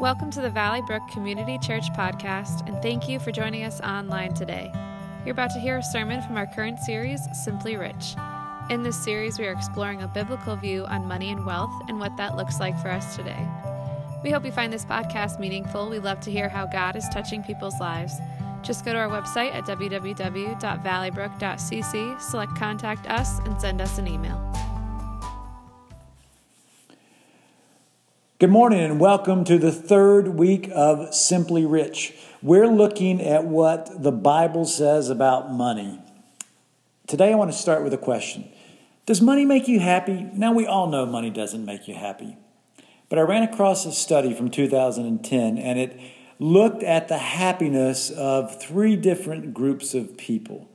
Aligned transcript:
Welcome 0.00 0.30
to 0.30 0.40
the 0.40 0.48
Valley 0.48 0.80
Brook 0.82 1.02
Community 1.10 1.58
Church 1.58 1.92
podcast, 1.92 2.64
and 2.68 2.80
thank 2.80 3.08
you 3.08 3.18
for 3.18 3.32
joining 3.32 3.64
us 3.64 3.80
online 3.80 4.32
today. 4.32 4.70
You're 5.24 5.32
about 5.32 5.50
to 5.54 5.58
hear 5.58 5.78
a 5.78 5.82
sermon 5.82 6.22
from 6.22 6.36
our 6.36 6.46
current 6.46 6.78
series, 6.78 7.20
Simply 7.32 7.76
Rich. 7.76 8.14
In 8.70 8.84
this 8.84 8.96
series, 8.96 9.40
we 9.40 9.48
are 9.48 9.52
exploring 9.52 10.02
a 10.02 10.06
biblical 10.06 10.54
view 10.54 10.86
on 10.86 11.08
money 11.08 11.32
and 11.32 11.44
wealth 11.44 11.72
and 11.88 11.98
what 11.98 12.16
that 12.16 12.36
looks 12.36 12.60
like 12.60 12.80
for 12.80 12.92
us 12.92 13.16
today. 13.16 13.44
We 14.22 14.30
hope 14.30 14.44
you 14.44 14.52
find 14.52 14.72
this 14.72 14.84
podcast 14.84 15.40
meaningful. 15.40 15.90
We 15.90 15.98
love 15.98 16.20
to 16.20 16.30
hear 16.30 16.48
how 16.48 16.66
God 16.66 16.94
is 16.94 17.08
touching 17.08 17.42
people's 17.42 17.80
lives. 17.80 18.20
Just 18.62 18.84
go 18.84 18.92
to 18.92 18.98
our 19.00 19.08
website 19.08 19.52
at 19.52 19.66
www.valleybrook.cc, 19.66 22.20
select 22.20 22.54
Contact 22.54 23.10
Us, 23.10 23.40
and 23.40 23.60
send 23.60 23.80
us 23.80 23.98
an 23.98 24.06
email. 24.06 24.40
Good 28.40 28.50
morning 28.50 28.78
and 28.78 29.00
welcome 29.00 29.42
to 29.46 29.58
the 29.58 29.72
third 29.72 30.28
week 30.28 30.70
of 30.72 31.12
Simply 31.12 31.66
Rich. 31.66 32.14
We're 32.40 32.68
looking 32.68 33.20
at 33.20 33.44
what 33.44 34.00
the 34.00 34.12
Bible 34.12 34.64
says 34.64 35.10
about 35.10 35.50
money. 35.50 36.00
Today 37.08 37.32
I 37.32 37.34
want 37.34 37.50
to 37.50 37.58
start 37.58 37.82
with 37.82 37.92
a 37.92 37.98
question 37.98 38.48
Does 39.06 39.20
money 39.20 39.44
make 39.44 39.66
you 39.66 39.80
happy? 39.80 40.30
Now, 40.34 40.52
we 40.52 40.68
all 40.68 40.86
know 40.86 41.04
money 41.04 41.30
doesn't 41.30 41.64
make 41.64 41.88
you 41.88 41.96
happy. 41.96 42.36
But 43.08 43.18
I 43.18 43.22
ran 43.22 43.42
across 43.42 43.84
a 43.86 43.90
study 43.90 44.32
from 44.32 44.52
2010 44.52 45.58
and 45.58 45.76
it 45.76 45.98
looked 46.38 46.84
at 46.84 47.08
the 47.08 47.18
happiness 47.18 48.08
of 48.08 48.62
three 48.62 48.94
different 48.94 49.52
groups 49.52 49.94
of 49.94 50.16
people. 50.16 50.68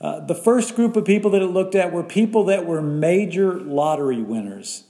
Uh, 0.00 0.18
the 0.18 0.34
first 0.34 0.74
group 0.74 0.96
of 0.96 1.04
people 1.04 1.30
that 1.30 1.42
it 1.42 1.46
looked 1.46 1.76
at 1.76 1.92
were 1.92 2.02
people 2.02 2.46
that 2.46 2.66
were 2.66 2.82
major 2.82 3.54
lottery 3.60 4.20
winners. 4.20 4.82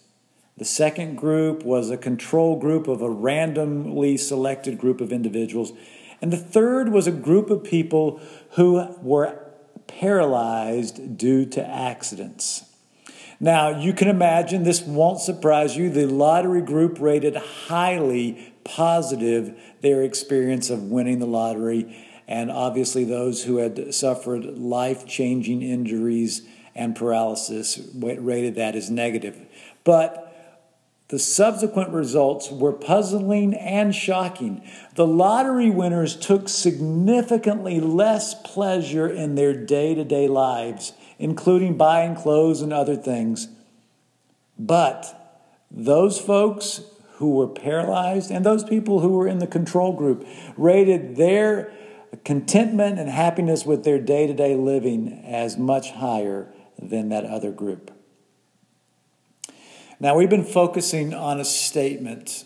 The 0.57 0.65
second 0.65 1.17
group 1.17 1.65
was 1.65 1.91
a 1.91 1.97
control 1.97 2.57
group 2.59 2.87
of 2.87 3.03
a 3.03 3.11
randomly 3.11 4.17
selected 4.17 4.79
group 4.79 5.01
of 5.01 5.13
individuals. 5.13 5.73
And 6.21 6.33
the 6.33 6.37
third 6.37 6.93
was 6.93 7.07
a 7.07 7.13
group 7.13 7.51
of 7.51 7.65
people 7.65 8.21
who 8.51 8.87
were 9.03 9.39
paralyzed 9.87 11.19
due 11.19 11.45
to 11.47 11.67
accidents. 11.67 12.65
Now, 13.41 13.81
you 13.81 13.93
can 13.93 14.09
imagine, 14.09 14.63
this 14.63 14.81
won't 14.83 15.21
surprise 15.21 15.77
you, 15.77 15.91
the 15.91 16.07
lottery 16.07 16.63
group 16.63 17.01
rated 17.01 17.35
highly 17.37 18.55
positive 18.63 19.61
their 19.81 20.03
experience 20.03 20.71
of 20.71 20.85
winning 20.85 21.19
the 21.19 21.27
lottery, 21.27 22.07
and 22.29 22.51
obviously 22.51 23.05
those 23.05 23.45
who 23.45 23.59
had 23.59 23.93
suffered 23.93 24.45
life 24.57 25.05
changing 25.05 25.63
injuries 25.63 26.43
and 26.75 26.97
paralysis 26.97 27.79
rated 27.95 28.55
that 28.55 28.75
as 28.77 28.89
negative. 28.89 29.39
But 29.83 30.24
the 31.09 31.19
subsequent 31.19 31.91
results 31.91 32.51
were 32.51 32.73
puzzling 32.73 33.55
and 33.55 33.95
shocking. 33.95 34.63
The 34.95 35.07
lottery 35.07 35.71
winners 35.71 36.17
took 36.17 36.49
significantly 36.49 37.79
less 37.79 38.35
pleasure 38.35 39.07
in 39.07 39.35
their 39.35 39.53
day 39.53 39.95
to 39.95 40.05
day 40.05 40.29
lives, 40.29 40.95
including 41.19 41.77
buying 41.77 42.15
clothes 42.15 42.63
and 42.63 42.73
other 42.73 42.97
things. 42.97 43.49
But 44.59 45.43
those 45.71 46.19
folks 46.19 46.81
who 47.17 47.35
were 47.35 47.49
paralyzed 47.49 48.31
and 48.31 48.45
those 48.45 48.65
people 48.65 49.01
who 49.01 49.11
were 49.11 49.29
in 49.29 49.39
the 49.39 49.47
control 49.47 49.93
group 49.93 50.27
rated 50.57 51.17
their 51.17 51.73
contentment 52.25 52.99
and 52.99 53.11
happiness 53.11 53.67
with 53.67 53.85
their 53.85 53.99
day 53.99 54.27
to 54.27 54.33
day 54.33 54.57
living 54.57 55.23
as 55.25 55.59
much 55.59 55.91
higher 55.93 56.53
than 56.79 57.11
that 57.11 57.25
other 57.25 57.51
group. 57.51 57.94
Now, 60.01 60.17
we've 60.17 60.31
been 60.31 60.45
focusing 60.45 61.15
on 61.15 61.41
a 61.41 61.45
statement 61.45 62.45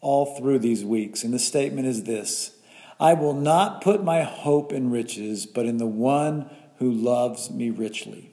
all 0.00 0.36
through 0.36 0.58
these 0.58 0.84
weeks, 0.84 1.24
and 1.24 1.32
the 1.32 1.38
statement 1.38 1.86
is 1.86 2.04
this 2.04 2.56
I 3.00 3.14
will 3.14 3.34
not 3.34 3.80
put 3.80 4.04
my 4.04 4.22
hope 4.22 4.72
in 4.72 4.90
riches, 4.90 5.46
but 5.46 5.66
in 5.66 5.78
the 5.78 5.86
one 5.86 6.50
who 6.78 6.90
loves 6.90 7.50
me 7.50 7.70
richly. 7.70 8.30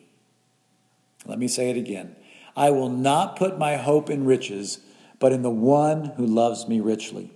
Let 1.26 1.40
me 1.40 1.48
say 1.48 1.70
it 1.70 1.78
again. 1.78 2.16
I 2.56 2.72
will 2.72 2.90
not 2.90 3.36
put 3.36 3.58
my 3.58 3.78
hope 3.78 4.10
in 4.10 4.26
riches, 4.26 4.80
but 5.20 5.32
in 5.32 5.42
the 5.42 5.50
one 5.50 6.06
who 6.18 6.26
loves 6.26 6.68
me 6.68 6.80
richly. 6.80 7.32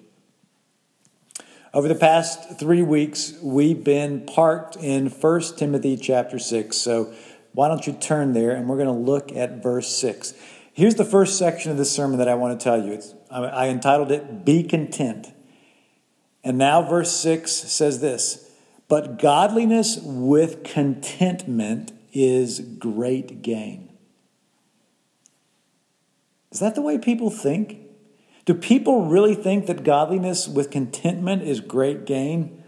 Over 1.74 1.88
the 1.88 1.96
past 1.96 2.58
three 2.58 2.82
weeks, 2.82 3.34
we've 3.42 3.84
been 3.84 4.26
parked 4.26 4.76
in 4.78 5.08
1 5.08 5.42
Timothy 5.58 5.98
chapter 5.98 6.40
6. 6.40 6.76
So 6.76 7.14
why 7.54 7.68
don't 7.68 7.86
you 7.86 7.94
turn 7.94 8.34
there 8.34 8.52
and 8.52 8.68
we're 8.68 8.78
going 8.78 8.88
to 8.88 8.94
look 8.94 9.32
at 9.34 9.62
verse 9.62 9.90
6. 9.90 10.34
Here's 10.76 10.96
the 10.96 11.06
first 11.06 11.38
section 11.38 11.72
of 11.72 11.78
this 11.78 11.90
sermon 11.90 12.20
that 12.20 12.28
I 12.28 12.36
want 12.36 12.60
to 12.60 12.62
tell 12.62 12.86
you. 12.86 12.92
It's, 12.92 13.16
I 13.32 13.70
entitled 13.70 14.12
it, 14.12 14.44
Be 14.44 14.62
Content. 14.62 15.32
And 16.44 16.58
now, 16.58 16.82
verse 16.82 17.12
6 17.12 17.50
says 17.50 18.02
this 18.02 18.52
But 18.90 19.18
godliness 19.18 19.98
with 20.04 20.66
contentment 20.66 21.94
is 22.12 22.60
great 22.60 23.42
gain. 23.42 23.90
Is 26.52 26.60
that 26.60 26.76
the 26.76 26.82
way 26.82 26.98
people 26.98 27.30
think? 27.30 27.78
Do 28.44 28.54
people 28.54 29.06
really 29.06 29.34
think 29.34 29.68
that 29.68 29.86
godliness 29.86 30.46
with 30.46 30.72
contentment 30.72 31.44
is 31.44 31.62
great 31.62 32.06
gain? 32.06 32.62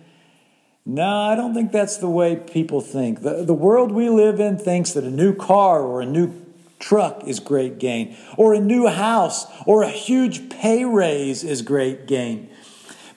No, 0.85 1.24
I 1.24 1.35
don't 1.35 1.53
think 1.53 1.74
that's 1.74 1.97
the 1.97 2.09
way 2.09 2.38
people 2.38 2.79
think. 2.79 3.22
The, 3.22 3.44
the 3.44 3.53
world 3.53 3.91
we 3.91 4.07
live 4.07 4.39
in 4.39 4.57
thinks 4.57 4.94
that 4.94 5.03
a 5.03 5.12
new 5.12 5.35
car 5.35 5.81
or 5.81 6.00
a 6.00 6.06
new 6.06 6.47
truck 6.80 7.24
is 7.26 7.40
great 7.40 7.80
gain, 7.80 8.16
or 8.38 8.54
a 8.54 8.60
new 8.60 8.88
house, 8.88 9.46
or 9.66 9.84
a 9.84 9.90
huge 9.90 10.50
pay 10.50 10.86
raise 10.86 11.44
is 11.44 11.62
great 11.62 12.08
gain. 12.08 12.50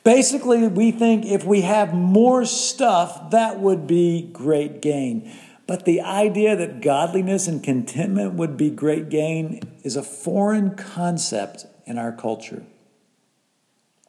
Basically, 0.03 0.67
we 0.67 0.91
think 0.91 1.27
if 1.27 1.45
we 1.45 1.61
have 1.63 1.93
more 1.93 2.45
stuff, 2.45 3.31
that 3.31 3.61
would 3.61 3.87
be 3.87 4.31
great 4.33 4.81
gain. 4.81 5.31
But 5.67 5.85
the 5.85 6.01
idea 6.01 6.57
that 6.57 6.81
godliness 6.81 7.47
and 7.47 7.63
contentment 7.63 8.35
would 8.35 8.57
be 8.57 8.71
great 8.71 9.09
gain 9.09 9.61
is 9.85 9.95
a 9.95 10.03
foreign 10.03 10.75
concept 10.75 11.67
in 11.87 11.99
our 11.99 12.13
culture. 12.13 12.65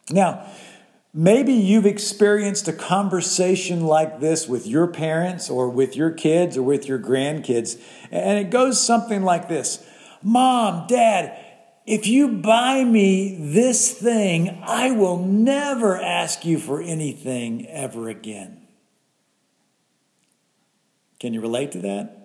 Now, 0.09 0.49
Maybe 1.13 1.53
you've 1.53 1.85
experienced 1.85 2.69
a 2.69 2.73
conversation 2.73 3.81
like 3.81 4.21
this 4.21 4.47
with 4.47 4.65
your 4.65 4.87
parents 4.87 5.49
or 5.49 5.69
with 5.69 5.95
your 5.95 6.11
kids 6.11 6.55
or 6.55 6.63
with 6.63 6.87
your 6.87 6.99
grandkids, 6.99 7.81
and 8.11 8.39
it 8.39 8.49
goes 8.49 8.79
something 8.79 9.21
like 9.21 9.49
this 9.49 9.85
Mom, 10.23 10.87
Dad, 10.87 11.37
if 11.85 12.07
you 12.07 12.29
buy 12.29 12.83
me 12.83 13.37
this 13.39 13.91
thing, 13.91 14.61
I 14.63 14.91
will 14.91 15.17
never 15.17 15.99
ask 15.99 16.45
you 16.45 16.57
for 16.59 16.81
anything 16.81 17.67
ever 17.67 18.07
again. 18.07 18.67
Can 21.19 21.33
you 21.33 21.41
relate 21.41 21.71
to 21.73 21.79
that? 21.79 22.20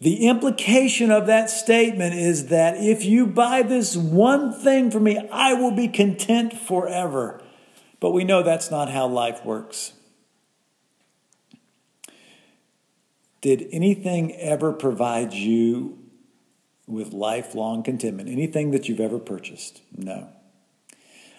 The 0.00 0.26
implication 0.26 1.10
of 1.10 1.26
that 1.26 1.48
statement 1.50 2.14
is 2.14 2.48
that 2.48 2.76
if 2.76 3.04
you 3.04 3.26
buy 3.26 3.62
this 3.62 3.96
one 3.96 4.52
thing 4.52 4.90
for 4.90 5.00
me, 5.00 5.18
I 5.30 5.54
will 5.54 5.70
be 5.70 5.88
content 5.88 6.52
forever. 6.52 7.42
But 8.00 8.10
we 8.10 8.24
know 8.24 8.42
that's 8.42 8.70
not 8.70 8.90
how 8.90 9.06
life 9.06 9.44
works. 9.44 9.92
Did 13.40 13.68
anything 13.72 14.34
ever 14.36 14.72
provide 14.72 15.32
you 15.32 15.98
with 16.86 17.12
lifelong 17.12 17.82
contentment? 17.82 18.28
Anything 18.28 18.72
that 18.72 18.88
you've 18.88 19.00
ever 19.00 19.18
purchased? 19.18 19.80
No. 19.96 20.28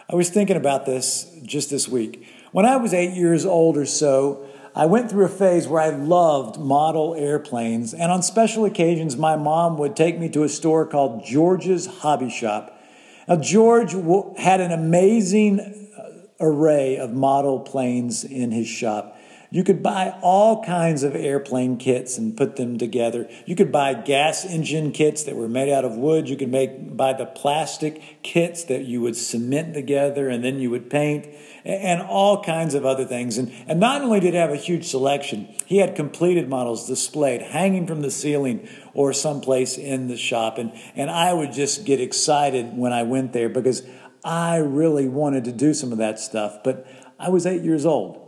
I 0.08 0.16
was 0.16 0.30
thinking 0.30 0.56
about 0.56 0.86
this 0.86 1.36
just 1.44 1.72
this 1.72 1.88
week. 1.88 2.28
When 2.52 2.66
I 2.66 2.78
was 2.78 2.94
eight 2.94 3.16
years 3.16 3.46
old 3.46 3.76
or 3.76 3.88
so, 3.88 4.48
I 4.78 4.88
went 4.88 5.10
through 5.10 5.24
a 5.24 5.30
phase 5.30 5.70
where 5.70 5.82
I 5.82 5.88
loved 5.88 6.60
model 6.60 7.16
airplanes, 7.16 7.94
and 7.94 8.12
on 8.12 8.22
special 8.22 8.66
occasions, 8.66 9.16
my 9.16 9.38
mom 9.38 9.78
would 9.78 9.96
take 9.96 10.20
me 10.20 10.28
to 10.30 10.44
a 10.44 10.50
store 10.50 10.86
called 10.86 11.24
George's 11.24 11.86
Hobby 11.86 12.30
Shop. 12.30 12.78
Now, 13.26 13.38
George 13.38 13.94
had 14.38 14.60
an 14.60 14.74
amazing 14.74 15.62
uh, 15.62 16.12
array 16.42 16.98
of 16.98 17.14
model 17.14 17.62
planes 17.62 18.26
in 18.26 18.52
his 18.52 18.68
shop. 18.68 19.15
You 19.56 19.64
could 19.64 19.82
buy 19.82 20.14
all 20.22 20.66
kinds 20.66 21.04
of 21.04 21.16
airplane 21.16 21.78
kits 21.78 22.18
and 22.18 22.36
put 22.36 22.58
them 22.58 22.78
together. 22.78 23.30
You 23.46 23.56
could 23.56 23.72
buy 23.72 23.94
gas 23.94 24.44
engine 24.44 24.92
kits 24.92 25.24
that 25.24 25.38
were 25.38 25.48
made 25.48 25.72
out 25.72 25.86
of 25.86 25.96
wood. 25.96 26.28
You 26.28 26.36
could 26.36 26.52
make 26.52 26.98
buy 26.98 27.14
the 27.14 27.26
plastic 27.26 28.22
kits 28.22 28.66
that 28.66 28.84
you 28.84 29.00
would 29.00 29.16
cement 29.16 29.74
together 29.74 30.28
and 30.28 30.44
then 30.44 30.60
you 30.60 30.70
would 30.72 30.90
paint 30.90 31.30
and 31.64 32.02
all 32.02 32.44
kinds 32.44 32.74
of 32.74 32.86
other 32.86 33.06
things. 33.06 33.38
And, 33.38 33.50
and 33.66 33.80
not 33.80 34.02
only 34.02 34.20
did 34.20 34.34
he 34.34 34.40
have 34.42 34.50
a 34.50 34.58
huge 34.58 34.90
selection, 34.90 35.48
he 35.66 35.78
had 35.78 35.96
completed 35.96 36.50
models 36.50 36.86
displayed, 36.86 37.42
hanging 37.42 37.88
from 37.88 38.02
the 38.02 38.12
ceiling 38.12 38.68
or 38.94 39.14
someplace 39.14 39.78
in 39.78 40.10
the 40.10 40.18
shop. 40.18 40.58
And, 40.58 40.74
and 40.98 41.10
I 41.10 41.32
would 41.32 41.54
just 41.54 41.86
get 41.86 42.02
excited 42.02 42.78
when 42.78 42.92
I 42.92 43.04
went 43.04 43.32
there 43.32 43.48
because 43.48 43.84
I 44.22 44.58
really 44.58 45.08
wanted 45.08 45.46
to 45.46 45.54
do 45.54 45.74
some 45.74 45.94
of 45.94 45.98
that 46.00 46.20
stuff. 46.20 46.58
But 46.62 46.86
I 47.18 47.30
was 47.30 47.46
eight 47.46 47.62
years 47.62 47.86
old. 47.86 48.25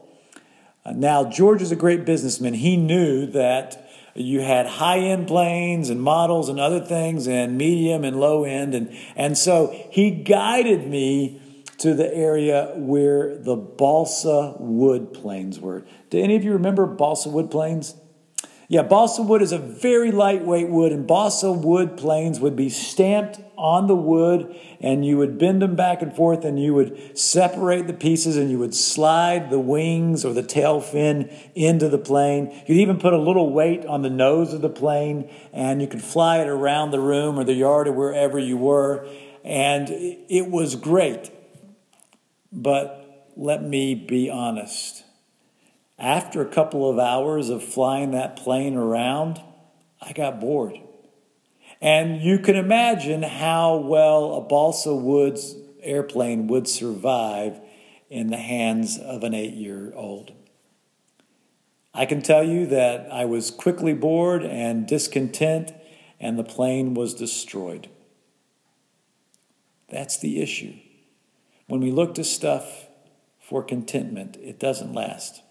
Uh, 0.88 0.94
now, 0.94 1.26
George 1.30 1.62
is 1.62 1.72
a 1.72 1.76
great 1.76 2.06
businessman. 2.06 2.54
He 2.54 2.78
knew 2.78 3.26
that 3.28 3.90
you 4.16 4.42
had 4.42 4.66
high 4.66 5.00
end 5.00 5.28
planes 5.28 5.90
and 5.90 6.02
models 6.02 6.50
and 6.50 6.60
other 6.60 6.80
things, 6.80 7.28
and 7.28 7.58
medium 7.58 8.04
and 8.04 8.20
low 8.20 8.44
end. 8.46 8.74
And, 8.74 8.98
and 9.16 9.38
so 9.38 9.76
he 9.92 10.12
guided 10.12 10.88
me 10.88 11.42
to 11.80 11.94
the 11.94 12.12
area 12.14 12.74
where 12.76 13.38
the 13.38 13.56
balsa 13.56 14.56
wood 14.60 15.14
planes 15.14 15.60
were. 15.60 15.86
Do 16.10 16.20
any 16.20 16.36
of 16.36 16.44
you 16.44 16.54
remember 16.54 16.88
balsa 16.88 17.30
wood 17.30 17.52
planes? 17.52 17.94
Yeah, 18.70 18.82
balsa 18.82 19.22
wood 19.22 19.42
is 19.42 19.54
a 19.54 19.58
very 19.58 20.12
lightweight 20.12 20.68
wood, 20.68 20.92
and 20.92 21.08
balsa 21.08 21.54
wood 21.54 21.96
planes 21.96 22.42
would 22.42 22.58
be 22.58 22.68
stamped 22.68 23.40
on 23.58 23.88
the 23.88 23.96
wood, 23.96 24.54
and 24.82 25.06
you 25.06 25.18
would 25.18 25.38
bend 25.38 25.62
them 25.62 25.78
back 25.78 26.02
and 26.02 26.14
forth, 26.14 26.44
and 26.44 26.62
you 26.62 26.74
would 26.74 27.18
separate 27.18 27.88
the 27.88 27.94
pieces, 27.94 28.36
and 28.36 28.52
you 28.52 28.60
would 28.60 28.76
slide 28.76 29.50
the 29.50 29.60
wings 29.60 30.26
or 30.26 30.34
the 30.34 30.44
tail 30.44 30.82
fin 30.82 31.30
into 31.56 31.88
the 31.88 31.98
plane. 31.98 32.54
You'd 32.68 32.80
even 32.80 33.00
put 33.00 33.14
a 33.14 33.18
little 33.18 33.54
weight 33.54 33.86
on 33.86 34.02
the 34.02 34.10
nose 34.10 34.54
of 34.54 34.60
the 34.60 34.70
plane, 34.70 35.30
and 35.54 35.82
you 35.82 35.88
could 35.88 36.04
fly 36.04 36.40
it 36.40 36.50
around 36.50 36.92
the 36.92 37.00
room 37.00 37.40
or 37.40 37.46
the 37.46 37.54
yard 37.54 37.88
or 37.88 37.94
wherever 37.94 38.38
you 38.38 38.58
were, 38.58 39.08
and 39.46 39.88
it 39.90 40.52
was 40.52 40.76
great. 40.76 41.32
But 42.52 43.32
let 43.38 43.64
me 43.64 43.96
be 43.96 44.30
honest 44.30 45.07
after 45.98 46.42
a 46.42 46.50
couple 46.50 46.90
of 46.90 47.00
hours 47.00 47.50
of 47.50 47.64
flying 47.64 48.12
that 48.12 48.36
plane 48.36 48.76
around, 48.76 49.42
I 50.02 50.14
got 50.14 50.40
bored. 50.40 50.80
And 51.82 52.22
you 52.22 52.40
can 52.40 52.56
imagine 52.56 53.24
how 53.24 53.78
well 53.78 54.36
a 54.36 54.42
balsa 54.42 54.96
woods 54.96 55.56
airplane 55.82 56.48
would 56.48 56.68
survive 56.68 57.60
in 58.10 58.28
the 58.28 58.38
hands 58.38 58.98
of 58.98 59.24
an 59.24 59.34
eight 59.34 59.54
year 59.54 59.92
old. 59.96 60.34
I 61.94 62.06
can 62.06 62.22
tell 62.22 62.44
you 62.44 62.68
that 62.68 63.12
I 63.12 63.26
was 63.26 63.50
quickly 63.50 63.94
bored 63.94 64.44
and 64.44 64.88
discontent, 64.88 65.74
and 66.20 66.38
the 66.38 66.44
plane 66.44 66.94
was 66.94 67.16
destroyed. 67.16 67.90
That's 69.90 70.18
the 70.18 70.42
issue. 70.42 70.76
When 71.68 71.82
we 71.82 71.92
look 71.92 72.14
to 72.16 72.24
stuff 72.24 72.88
for 73.40 73.64
contentment, 73.64 74.38
it 74.38 74.60
doesn't 74.60 74.94
last. 74.94 75.42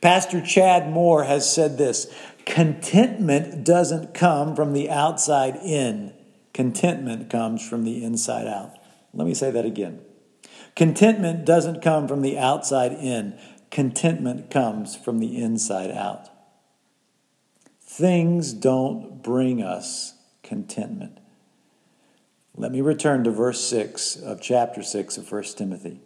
Pastor 0.00 0.40
Chad 0.40 0.90
Moore 0.90 1.24
has 1.24 1.50
said 1.52 1.78
this 1.78 2.12
contentment 2.44 3.64
doesn't 3.64 4.14
come 4.14 4.54
from 4.54 4.72
the 4.72 4.90
outside 4.90 5.56
in, 5.56 6.12
contentment 6.52 7.30
comes 7.30 7.66
from 7.66 7.84
the 7.84 8.04
inside 8.04 8.46
out. 8.46 8.74
Let 9.12 9.26
me 9.26 9.34
say 9.34 9.50
that 9.50 9.64
again. 9.64 10.00
Contentment 10.74 11.44
doesn't 11.44 11.82
come 11.82 12.06
from 12.06 12.22
the 12.22 12.38
outside 12.38 12.92
in, 12.92 13.38
contentment 13.70 14.50
comes 14.50 14.94
from 14.96 15.18
the 15.18 15.36
inside 15.42 15.90
out. 15.90 16.28
Things 17.80 18.52
don't 18.52 19.22
bring 19.22 19.62
us 19.62 20.14
contentment. 20.42 21.18
Let 22.54 22.72
me 22.72 22.80
return 22.80 23.24
to 23.24 23.30
verse 23.30 23.60
6 23.68 24.16
of 24.16 24.40
chapter 24.40 24.82
6 24.82 25.18
of 25.18 25.30
1 25.30 25.42
Timothy. 25.56 26.00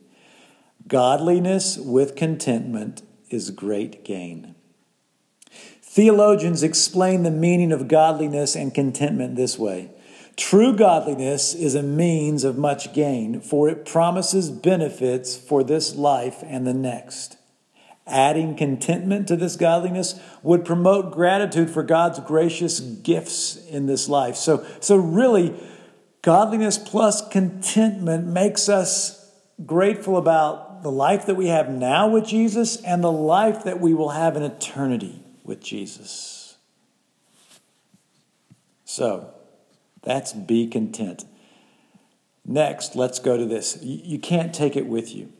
Godliness 0.87 1.79
with 1.79 2.17
contentment 2.17 3.03
is 3.31 3.51
great 3.51 4.05
gain. 4.05 4.55
Theologians 5.83 6.63
explain 6.63 7.23
the 7.23 7.31
meaning 7.31 7.73
of 7.73 7.89
godliness 7.89 8.55
and 8.55 8.73
contentment 8.73 9.37
this 9.37 9.59
way 9.59 9.91
True 10.37 10.75
godliness 10.75 11.55
is 11.55 11.75
a 11.75 11.83
means 11.83 12.45
of 12.45 12.57
much 12.57 12.95
gain, 12.95 13.41
for 13.41 13.69
it 13.69 13.85
promises 13.85 14.51
benefits 14.51 15.37
for 15.37 15.63
this 15.63 15.95
life 15.95 16.43
and 16.47 16.67
the 16.67 16.73
next. 16.73 17.37
Adding 18.07 18.57
contentment 18.57 19.29
to 19.29 19.37
this 19.37 19.57
godliness 19.57 20.19
would 20.43 20.65
promote 20.65 21.13
gratitude 21.13 21.71
for 21.71 21.83
God's 21.83 22.21
gracious 22.21 22.81
gifts 22.81 23.57
in 23.67 23.87
this 23.87 24.09
life. 24.09 24.37
So, 24.37 24.65
so 24.81 24.97
really, 24.97 25.55
godliness 26.23 26.79
plus 26.79 27.27
contentment 27.29 28.27
makes 28.27 28.69
us 28.69 29.31
grateful 29.67 30.17
about 30.17 30.70
the 30.83 30.91
life 30.91 31.27
that 31.27 31.35
we 31.35 31.49
have 31.49 31.69
now 31.69 32.09
with 32.09 32.27
Jesus 32.27 32.77
and 32.83 33.03
the 33.03 33.13
life 33.13 33.65
that 33.65 33.81
we 33.81 33.95
will 33.95 34.11
have 34.11 34.37
in 34.37 34.43
eternity 34.43 35.23
with 35.45 35.61
Jesus. 35.61 36.57
So, 38.85 39.33
that's 40.03 40.33
be 40.33 40.67
content. 40.67 41.25
Next, 42.45 42.97
let's 42.97 43.19
go 43.19 43.37
to 43.37 43.47
this. 43.47 43.79
You 43.83 44.19
can't 44.19 44.55
take 44.55 44.77
it 44.77 44.87
with 44.87 45.15
you. 45.15 45.33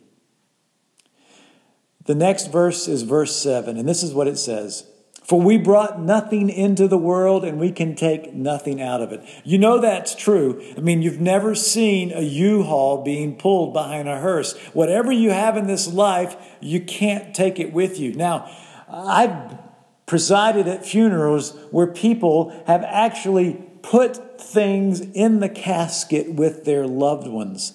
The 2.05 2.15
next 2.15 2.47
verse 2.47 2.87
is 2.87 3.03
verse 3.03 3.35
7, 3.35 3.77
and 3.77 3.87
this 3.87 4.03
is 4.03 4.13
what 4.13 4.27
it 4.27 4.37
says 4.37 4.85
for 5.21 5.39
we 5.39 5.57
brought 5.57 6.01
nothing 6.01 6.49
into 6.49 6.87
the 6.87 6.97
world 6.97 7.45
and 7.45 7.59
we 7.59 7.71
can 7.71 7.95
take 7.95 8.33
nothing 8.33 8.81
out 8.81 9.01
of 9.01 9.11
it. 9.11 9.23
You 9.43 9.59
know 9.59 9.79
that's 9.79 10.15
true. 10.15 10.61
I 10.75 10.81
mean, 10.81 11.01
you've 11.01 11.21
never 11.21 11.55
seen 11.55 12.11
a 12.11 12.21
U-Haul 12.21 13.03
being 13.03 13.37
pulled 13.37 13.71
behind 13.73 14.09
a 14.09 14.19
hearse. 14.19 14.57
Whatever 14.73 15.11
you 15.11 15.29
have 15.29 15.57
in 15.57 15.67
this 15.67 15.87
life, 15.87 16.35
you 16.59 16.81
can't 16.81 17.35
take 17.35 17.59
it 17.59 17.71
with 17.71 17.99
you. 17.99 18.13
Now, 18.13 18.51
I've 18.89 19.57
presided 20.05 20.67
at 20.67 20.85
funerals 20.85 21.55
where 21.69 21.87
people 21.87 22.49
have 22.67 22.83
actually 22.83 23.63
put 23.83 24.41
things 24.41 24.99
in 24.99 25.39
the 25.39 25.49
casket 25.49 26.33
with 26.33 26.65
their 26.65 26.85
loved 26.87 27.27
ones. 27.27 27.73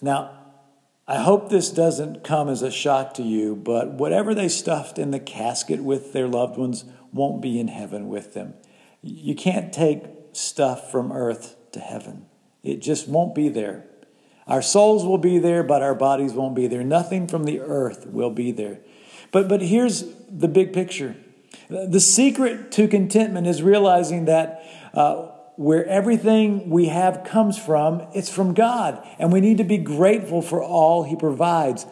Now, 0.00 0.41
I 1.06 1.16
hope 1.16 1.48
this 1.48 1.70
doesn't 1.70 2.22
come 2.22 2.48
as 2.48 2.62
a 2.62 2.70
shock 2.70 3.14
to 3.14 3.22
you, 3.22 3.56
but 3.56 3.92
whatever 3.92 4.34
they 4.34 4.48
stuffed 4.48 4.98
in 4.98 5.10
the 5.10 5.18
casket 5.18 5.82
with 5.82 6.12
their 6.12 6.28
loved 6.28 6.56
ones 6.56 6.84
won't 7.12 7.42
be 7.42 7.58
in 7.58 7.68
heaven 7.68 8.08
with 8.08 8.34
them. 8.34 8.54
You 9.02 9.34
can't 9.34 9.72
take 9.72 10.04
stuff 10.32 10.90
from 10.90 11.10
earth 11.10 11.56
to 11.72 11.80
heaven, 11.80 12.26
it 12.62 12.80
just 12.80 13.08
won't 13.08 13.34
be 13.34 13.48
there. 13.48 13.86
Our 14.46 14.62
souls 14.62 15.04
will 15.04 15.18
be 15.18 15.38
there, 15.38 15.62
but 15.62 15.82
our 15.82 15.94
bodies 15.94 16.32
won't 16.32 16.56
be 16.56 16.66
there. 16.66 16.82
Nothing 16.82 17.28
from 17.28 17.44
the 17.44 17.60
earth 17.60 18.06
will 18.06 18.30
be 18.30 18.50
there. 18.50 18.80
But, 19.30 19.48
but 19.48 19.62
here's 19.62 20.04
the 20.28 20.48
big 20.48 20.72
picture 20.72 21.16
the 21.68 22.00
secret 22.00 22.72
to 22.72 22.88
contentment 22.88 23.46
is 23.46 23.62
realizing 23.62 24.26
that 24.26 24.64
uh, 24.94 25.31
where 25.56 25.86
everything 25.86 26.70
we 26.70 26.86
have 26.86 27.24
comes 27.24 27.58
from, 27.58 28.06
it's 28.14 28.30
from 28.30 28.54
God. 28.54 29.06
And 29.18 29.32
we 29.32 29.40
need 29.40 29.58
to 29.58 29.64
be 29.64 29.78
grateful 29.78 30.42
for 30.42 30.62
all 30.62 31.04
He 31.04 31.16
provides. 31.16 31.86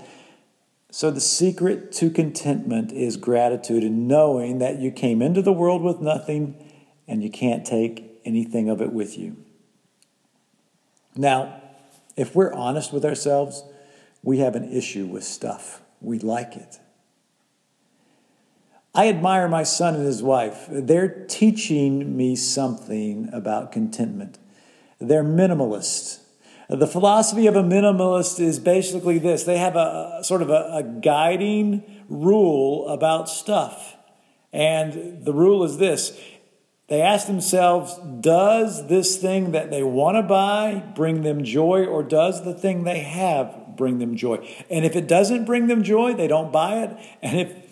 So, 0.90 1.10
the 1.10 1.20
secret 1.20 1.92
to 1.92 2.10
contentment 2.10 2.92
is 2.92 3.16
gratitude 3.16 3.84
and 3.84 4.08
knowing 4.08 4.58
that 4.58 4.80
you 4.80 4.90
came 4.90 5.22
into 5.22 5.40
the 5.40 5.52
world 5.52 5.82
with 5.82 6.00
nothing 6.00 6.56
and 7.06 7.22
you 7.22 7.30
can't 7.30 7.64
take 7.64 8.20
anything 8.24 8.68
of 8.68 8.80
it 8.80 8.92
with 8.92 9.16
you. 9.16 9.36
Now, 11.16 11.60
if 12.16 12.34
we're 12.34 12.52
honest 12.52 12.92
with 12.92 13.04
ourselves, 13.04 13.62
we 14.22 14.38
have 14.38 14.56
an 14.56 14.72
issue 14.72 15.06
with 15.06 15.24
stuff. 15.24 15.80
We 16.00 16.18
like 16.18 16.56
it. 16.56 16.78
I 18.94 19.08
admire 19.08 19.48
my 19.48 19.62
son 19.62 19.94
and 19.94 20.04
his 20.04 20.22
wife. 20.22 20.66
They're 20.68 21.24
teaching 21.26 22.16
me 22.16 22.34
something 22.34 23.30
about 23.32 23.70
contentment. 23.70 24.38
They're 24.98 25.24
minimalists. 25.24 26.20
The 26.68 26.86
philosophy 26.86 27.46
of 27.46 27.56
a 27.56 27.62
minimalist 27.62 28.38
is 28.38 28.58
basically 28.58 29.18
this 29.18 29.44
they 29.44 29.58
have 29.58 29.76
a, 29.76 30.20
sort 30.22 30.42
of 30.42 30.50
a, 30.50 30.70
a 30.72 30.82
guiding 30.82 32.04
rule 32.08 32.88
about 32.88 33.28
stuff. 33.28 33.96
And 34.52 35.24
the 35.24 35.32
rule 35.32 35.64
is 35.64 35.78
this 35.78 36.18
they 36.88 37.02
ask 37.02 37.28
themselves, 37.28 37.96
does 38.20 38.88
this 38.88 39.16
thing 39.16 39.52
that 39.52 39.70
they 39.70 39.84
want 39.84 40.16
to 40.16 40.22
buy 40.22 40.82
bring 40.96 41.22
them 41.22 41.44
joy, 41.44 41.86
or 41.86 42.02
does 42.02 42.44
the 42.44 42.54
thing 42.54 42.82
they 42.82 42.98
have 42.98 43.76
bring 43.76 43.98
them 43.98 44.16
joy? 44.16 44.36
And 44.68 44.84
if 44.84 44.96
it 44.96 45.06
doesn't 45.06 45.44
bring 45.44 45.68
them 45.68 45.84
joy, 45.84 46.14
they 46.14 46.26
don't 46.26 46.52
buy 46.52 46.82
it. 46.82 46.90
And 47.22 47.40
if 47.40 47.69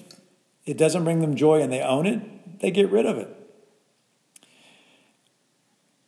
it 0.68 0.76
doesn't 0.76 1.02
bring 1.02 1.20
them 1.20 1.34
joy 1.34 1.62
and 1.62 1.72
they 1.72 1.80
own 1.80 2.04
it, 2.04 2.60
they 2.60 2.70
get 2.70 2.90
rid 2.90 3.06
of 3.06 3.16
it. 3.16 3.34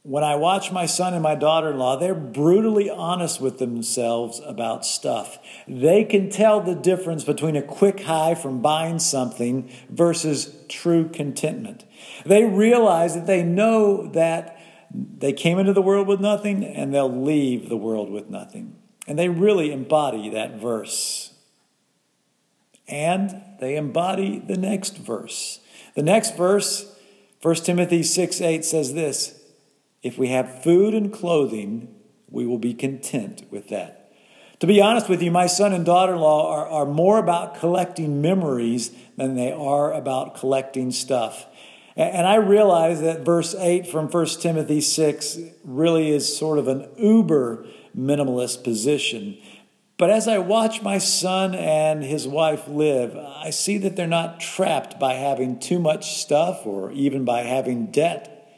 When 0.03 0.23
I 0.23 0.35
watch 0.35 0.71
my 0.71 0.85
son 0.85 1.15
and 1.15 1.23
my 1.23 1.35
daughter 1.35 1.71
in 1.71 1.79
law, 1.79 1.97
they're 1.97 2.15
brutally 2.15 2.91
honest 2.91 3.41
with 3.41 3.59
themselves 3.59 4.41
about 4.45 4.85
stuff. 4.85 5.39
They 5.67 6.05
can 6.05 6.29
tell 6.29 6.61
the 6.61 6.75
difference 6.75 7.25
between 7.25 7.57
a 7.57 7.63
quick 7.63 8.01
high 8.01 8.35
from 8.35 8.61
buying 8.61 8.99
something 8.99 9.71
versus 9.89 10.55
true 10.69 11.09
contentment. 11.09 11.85
They 12.27 12.45
realize 12.45 13.15
that 13.15 13.27
they 13.27 13.43
know 13.43 14.09
that 14.09 14.59
they 14.93 15.33
came 15.33 15.59
into 15.59 15.73
the 15.73 15.83
world 15.83 16.07
with 16.07 16.21
nothing 16.21 16.65
and 16.65 16.93
they'll 16.93 17.23
leave 17.23 17.69
the 17.69 17.77
world 17.77 18.11
with 18.11 18.29
nothing. 18.29 18.77
And 19.07 19.19
they 19.19 19.29
really 19.29 19.73
embody 19.73 20.29
that 20.31 20.61
verse 20.61 21.31
and 22.91 23.43
they 23.61 23.77
embody 23.77 24.39
the 24.39 24.57
next 24.57 24.97
verse. 24.97 25.61
The 25.95 26.03
next 26.03 26.37
verse, 26.37 26.95
1 27.43 27.55
Timothy 27.57 28.03
6 28.03 28.41
8 28.41 28.65
says 28.65 28.95
this 28.95 29.41
If 30.03 30.19
we 30.19 30.29
have 30.29 30.63
food 30.63 30.95
and 30.95 31.13
clothing, 31.13 31.95
we 32.29 32.47
will 32.47 32.59
be 32.59 32.75
content 32.75 33.45
with 33.51 33.69
that. 33.69 34.13
To 34.61 34.67
be 34.67 34.81
honest 34.81 35.09
with 35.09 35.23
you, 35.23 35.31
my 35.31 35.47
son 35.47 35.73
and 35.73 35.87
daughter 35.87 36.15
in 36.15 36.21
law 36.21 36.53
are, 36.53 36.69
are 36.69 36.87
more 36.87 37.19
about 37.19 37.59
collecting 37.59 38.21
memories 38.21 38.93
than 39.17 39.35
they 39.35 39.53
are 39.53 39.93
about 39.93 40.35
collecting 40.35 40.91
stuff. 40.91 41.47
And 41.97 42.27
I 42.27 42.37
realize 42.37 43.01
that 43.01 43.21
verse 43.25 43.55
8 43.55 43.87
from 43.87 44.09
1 44.09 44.27
Timothy 44.41 44.81
6 44.81 45.39
really 45.65 46.11
is 46.11 46.37
sort 46.37 46.59
of 46.59 46.69
an 46.69 46.89
uber 46.97 47.67
minimalist 47.97 48.63
position. 48.63 49.39
But 50.01 50.09
as 50.09 50.27
I 50.27 50.39
watch 50.39 50.81
my 50.81 50.97
son 50.97 51.55
and 51.55 52.03
his 52.03 52.27
wife 52.27 52.67
live, 52.67 53.15
I 53.15 53.51
see 53.51 53.77
that 53.77 53.97
they're 53.97 54.07
not 54.07 54.41
trapped 54.41 54.99
by 54.99 55.13
having 55.13 55.59
too 55.59 55.79
much 55.79 56.17
stuff 56.23 56.65
or 56.65 56.91
even 56.93 57.27
by 57.27 57.43
having 57.43 57.91
debt. 57.91 58.51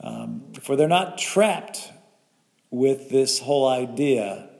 Um, 0.00 0.52
for 0.60 0.74
they're 0.74 0.88
not 0.88 1.16
trapped 1.16 1.92
with 2.72 3.08
this 3.08 3.38
whole 3.38 3.68
idea 3.68 4.50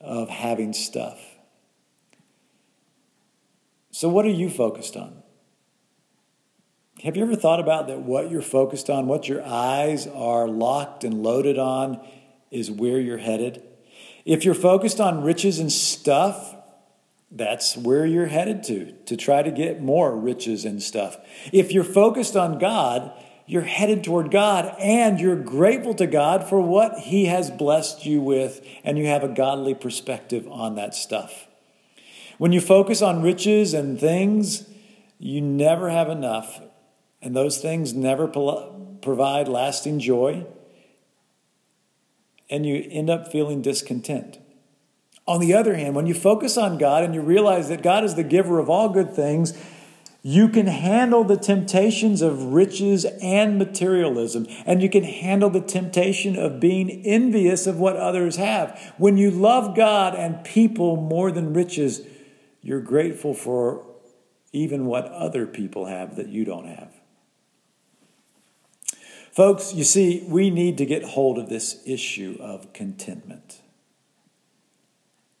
of 0.00 0.28
having 0.28 0.74
stuff. 0.74 1.18
So, 3.90 4.08
what 4.08 4.26
are 4.26 4.30
you 4.30 4.50
focused 4.50 4.96
on? 4.96 5.24
Have 7.02 7.16
you 7.16 7.24
ever 7.24 7.34
thought 7.34 7.58
about 7.58 7.88
that 7.88 7.98
what 7.98 8.30
you're 8.30 8.42
focused 8.42 8.88
on, 8.88 9.08
what 9.08 9.26
your 9.26 9.44
eyes 9.44 10.06
are 10.06 10.46
locked 10.46 11.02
and 11.02 11.24
loaded 11.24 11.58
on, 11.58 12.00
is 12.52 12.70
where 12.70 13.00
you're 13.00 13.18
headed? 13.18 13.67
If 14.28 14.44
you're 14.44 14.52
focused 14.52 15.00
on 15.00 15.22
riches 15.22 15.58
and 15.58 15.72
stuff, 15.72 16.54
that's 17.30 17.78
where 17.78 18.04
you're 18.04 18.26
headed 18.26 18.62
to, 18.64 18.92
to 19.06 19.16
try 19.16 19.42
to 19.42 19.50
get 19.50 19.80
more 19.80 20.14
riches 20.14 20.66
and 20.66 20.82
stuff. 20.82 21.16
If 21.50 21.72
you're 21.72 21.82
focused 21.82 22.36
on 22.36 22.58
God, 22.58 23.10
you're 23.46 23.62
headed 23.62 24.04
toward 24.04 24.30
God 24.30 24.76
and 24.78 25.18
you're 25.18 25.34
grateful 25.34 25.94
to 25.94 26.06
God 26.06 26.46
for 26.46 26.60
what 26.60 26.98
He 26.98 27.24
has 27.24 27.50
blessed 27.50 28.04
you 28.04 28.20
with, 28.20 28.60
and 28.84 28.98
you 28.98 29.06
have 29.06 29.24
a 29.24 29.28
godly 29.28 29.74
perspective 29.74 30.46
on 30.46 30.74
that 30.74 30.94
stuff. 30.94 31.48
When 32.36 32.52
you 32.52 32.60
focus 32.60 33.00
on 33.00 33.22
riches 33.22 33.72
and 33.72 33.98
things, 33.98 34.68
you 35.18 35.40
never 35.40 35.88
have 35.88 36.10
enough, 36.10 36.60
and 37.22 37.34
those 37.34 37.62
things 37.62 37.94
never 37.94 38.28
provide 38.28 39.48
lasting 39.48 40.00
joy, 40.00 40.44
and 42.50 42.64
you 42.64 42.86
end 42.90 43.10
up 43.10 43.30
feeling 43.30 43.62
discontent. 43.62 44.38
On 45.26 45.40
the 45.40 45.54
other 45.54 45.76
hand, 45.76 45.94
when 45.94 46.06
you 46.06 46.14
focus 46.14 46.56
on 46.56 46.78
God 46.78 47.04
and 47.04 47.14
you 47.14 47.20
realize 47.20 47.68
that 47.68 47.82
God 47.82 48.02
is 48.02 48.14
the 48.14 48.24
giver 48.24 48.58
of 48.58 48.70
all 48.70 48.88
good 48.88 49.14
things, 49.14 49.52
you 50.22 50.48
can 50.48 50.66
handle 50.66 51.22
the 51.22 51.36
temptations 51.36 52.22
of 52.22 52.52
riches 52.52 53.04
and 53.22 53.58
materialism, 53.58 54.46
and 54.66 54.82
you 54.82 54.90
can 54.90 55.04
handle 55.04 55.48
the 55.48 55.60
temptation 55.60 56.36
of 56.36 56.58
being 56.60 56.90
envious 57.04 57.66
of 57.66 57.78
what 57.78 57.96
others 57.96 58.36
have. 58.36 58.94
When 58.98 59.16
you 59.16 59.30
love 59.30 59.76
God 59.76 60.14
and 60.14 60.42
people 60.44 60.96
more 60.96 61.30
than 61.30 61.52
riches, 61.52 62.02
you're 62.62 62.80
grateful 62.80 63.32
for 63.32 63.86
even 64.52 64.86
what 64.86 65.04
other 65.06 65.46
people 65.46 65.86
have 65.86 66.16
that 66.16 66.28
you 66.28 66.44
don't 66.44 66.66
have. 66.66 66.97
Folks, 69.32 69.74
you 69.74 69.84
see, 69.84 70.24
we 70.26 70.50
need 70.50 70.78
to 70.78 70.86
get 70.86 71.04
hold 71.04 71.38
of 71.38 71.48
this 71.48 71.82
issue 71.86 72.36
of 72.40 72.72
contentment. 72.72 73.60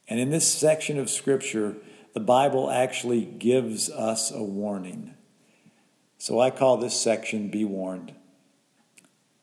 And 0.08 0.20
in 0.20 0.30
this 0.30 0.52
section 0.52 0.98
of 0.98 1.10
Scripture, 1.10 1.76
the 2.14 2.20
Bible 2.20 2.70
actually 2.70 3.24
gives 3.24 3.90
us 3.90 4.30
a 4.30 4.42
warning. 4.42 5.14
So 6.16 6.40
I 6.40 6.50
call 6.50 6.76
this 6.76 6.98
section 6.98 7.48
Be 7.48 7.64
Warned. 7.64 8.14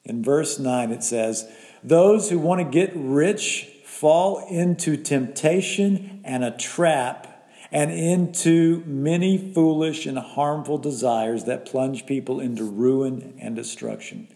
In 0.03 0.23
verse 0.23 0.59
9, 0.59 0.91
it 0.91 1.03
says, 1.03 1.49
Those 1.83 2.29
who 2.29 2.39
want 2.39 2.59
to 2.59 2.65
get 2.65 2.91
rich 2.95 3.69
fall 3.83 4.45
into 4.49 4.97
temptation 4.97 6.21
and 6.23 6.43
a 6.43 6.51
trap 6.51 7.49
and 7.71 7.91
into 7.91 8.83
many 8.85 9.37
foolish 9.37 10.05
and 10.05 10.17
harmful 10.17 10.77
desires 10.77 11.45
that 11.45 11.65
plunge 11.65 12.05
people 12.05 12.39
into 12.39 12.63
ruin 12.63 13.35
and 13.39 13.55
destruction. 13.55 14.27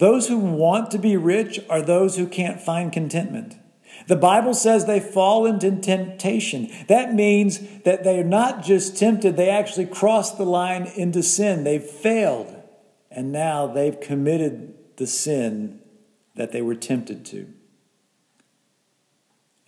Those 0.00 0.28
who 0.28 0.38
want 0.38 0.90
to 0.92 0.98
be 0.98 1.18
rich 1.18 1.60
are 1.68 1.82
those 1.82 2.16
who 2.16 2.26
can't 2.26 2.58
find 2.58 2.90
contentment. 2.90 3.58
The 4.06 4.16
Bible 4.16 4.54
says 4.54 4.86
they 4.86 4.98
fall 4.98 5.44
into 5.44 5.76
temptation. 5.76 6.70
That 6.88 7.12
means 7.14 7.60
that 7.84 8.02
they're 8.02 8.24
not 8.24 8.64
just 8.64 8.96
tempted, 8.96 9.36
they 9.36 9.50
actually 9.50 9.84
crossed 9.84 10.38
the 10.38 10.46
line 10.46 10.90
into 10.96 11.22
sin. 11.22 11.64
They've 11.64 11.84
failed, 11.84 12.56
and 13.10 13.30
now 13.30 13.66
they've 13.66 14.00
committed 14.00 14.96
the 14.96 15.06
sin 15.06 15.80
that 16.34 16.50
they 16.50 16.62
were 16.62 16.74
tempted 16.74 17.26
to. 17.26 17.52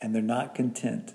And 0.01 0.15
they're 0.15 0.23
not 0.23 0.55
content. 0.55 1.13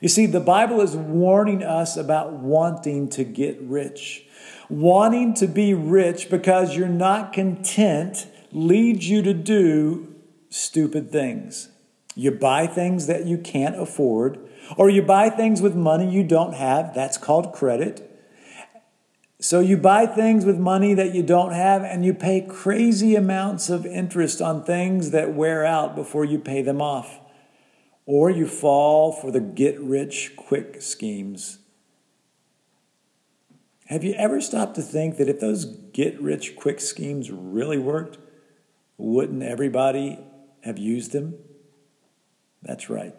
You 0.00 0.08
see, 0.08 0.26
the 0.26 0.40
Bible 0.40 0.80
is 0.80 0.96
warning 0.96 1.62
us 1.62 1.96
about 1.96 2.32
wanting 2.32 3.08
to 3.10 3.22
get 3.22 3.60
rich. 3.60 4.24
Wanting 4.68 5.34
to 5.34 5.46
be 5.46 5.74
rich 5.74 6.28
because 6.28 6.76
you're 6.76 6.88
not 6.88 7.32
content 7.32 8.26
leads 8.52 9.08
you 9.08 9.22
to 9.22 9.34
do 9.34 10.14
stupid 10.50 11.10
things. 11.10 11.70
You 12.14 12.30
buy 12.30 12.66
things 12.66 13.06
that 13.06 13.26
you 13.26 13.38
can't 13.38 13.80
afford, 13.80 14.38
or 14.76 14.90
you 14.90 15.02
buy 15.02 15.30
things 15.30 15.62
with 15.62 15.74
money 15.74 16.10
you 16.10 16.22
don't 16.22 16.54
have. 16.54 16.94
That's 16.94 17.16
called 17.16 17.52
credit. 17.52 18.08
So 19.40 19.58
you 19.58 19.76
buy 19.76 20.06
things 20.06 20.44
with 20.44 20.58
money 20.58 20.94
that 20.94 21.14
you 21.14 21.22
don't 21.22 21.52
have, 21.52 21.82
and 21.82 22.04
you 22.04 22.14
pay 22.14 22.42
crazy 22.42 23.16
amounts 23.16 23.70
of 23.70 23.86
interest 23.86 24.40
on 24.40 24.62
things 24.62 25.10
that 25.10 25.34
wear 25.34 25.64
out 25.64 25.96
before 25.96 26.24
you 26.24 26.38
pay 26.38 26.62
them 26.62 26.80
off. 26.80 27.18
Or 28.04 28.30
you 28.30 28.46
fall 28.46 29.12
for 29.12 29.30
the 29.30 29.40
get 29.40 29.80
rich 29.80 30.36
quick 30.36 30.82
schemes. 30.82 31.58
Have 33.86 34.04
you 34.04 34.14
ever 34.14 34.40
stopped 34.40 34.74
to 34.76 34.82
think 34.82 35.16
that 35.16 35.28
if 35.28 35.40
those 35.40 35.64
get 35.64 36.20
rich 36.20 36.56
quick 36.56 36.80
schemes 36.80 37.30
really 37.30 37.78
worked, 37.78 38.18
wouldn't 39.02 39.42
everybody 39.42 40.16
have 40.62 40.78
used 40.78 41.10
them? 41.10 41.34
That's 42.62 42.88
right. 42.88 43.14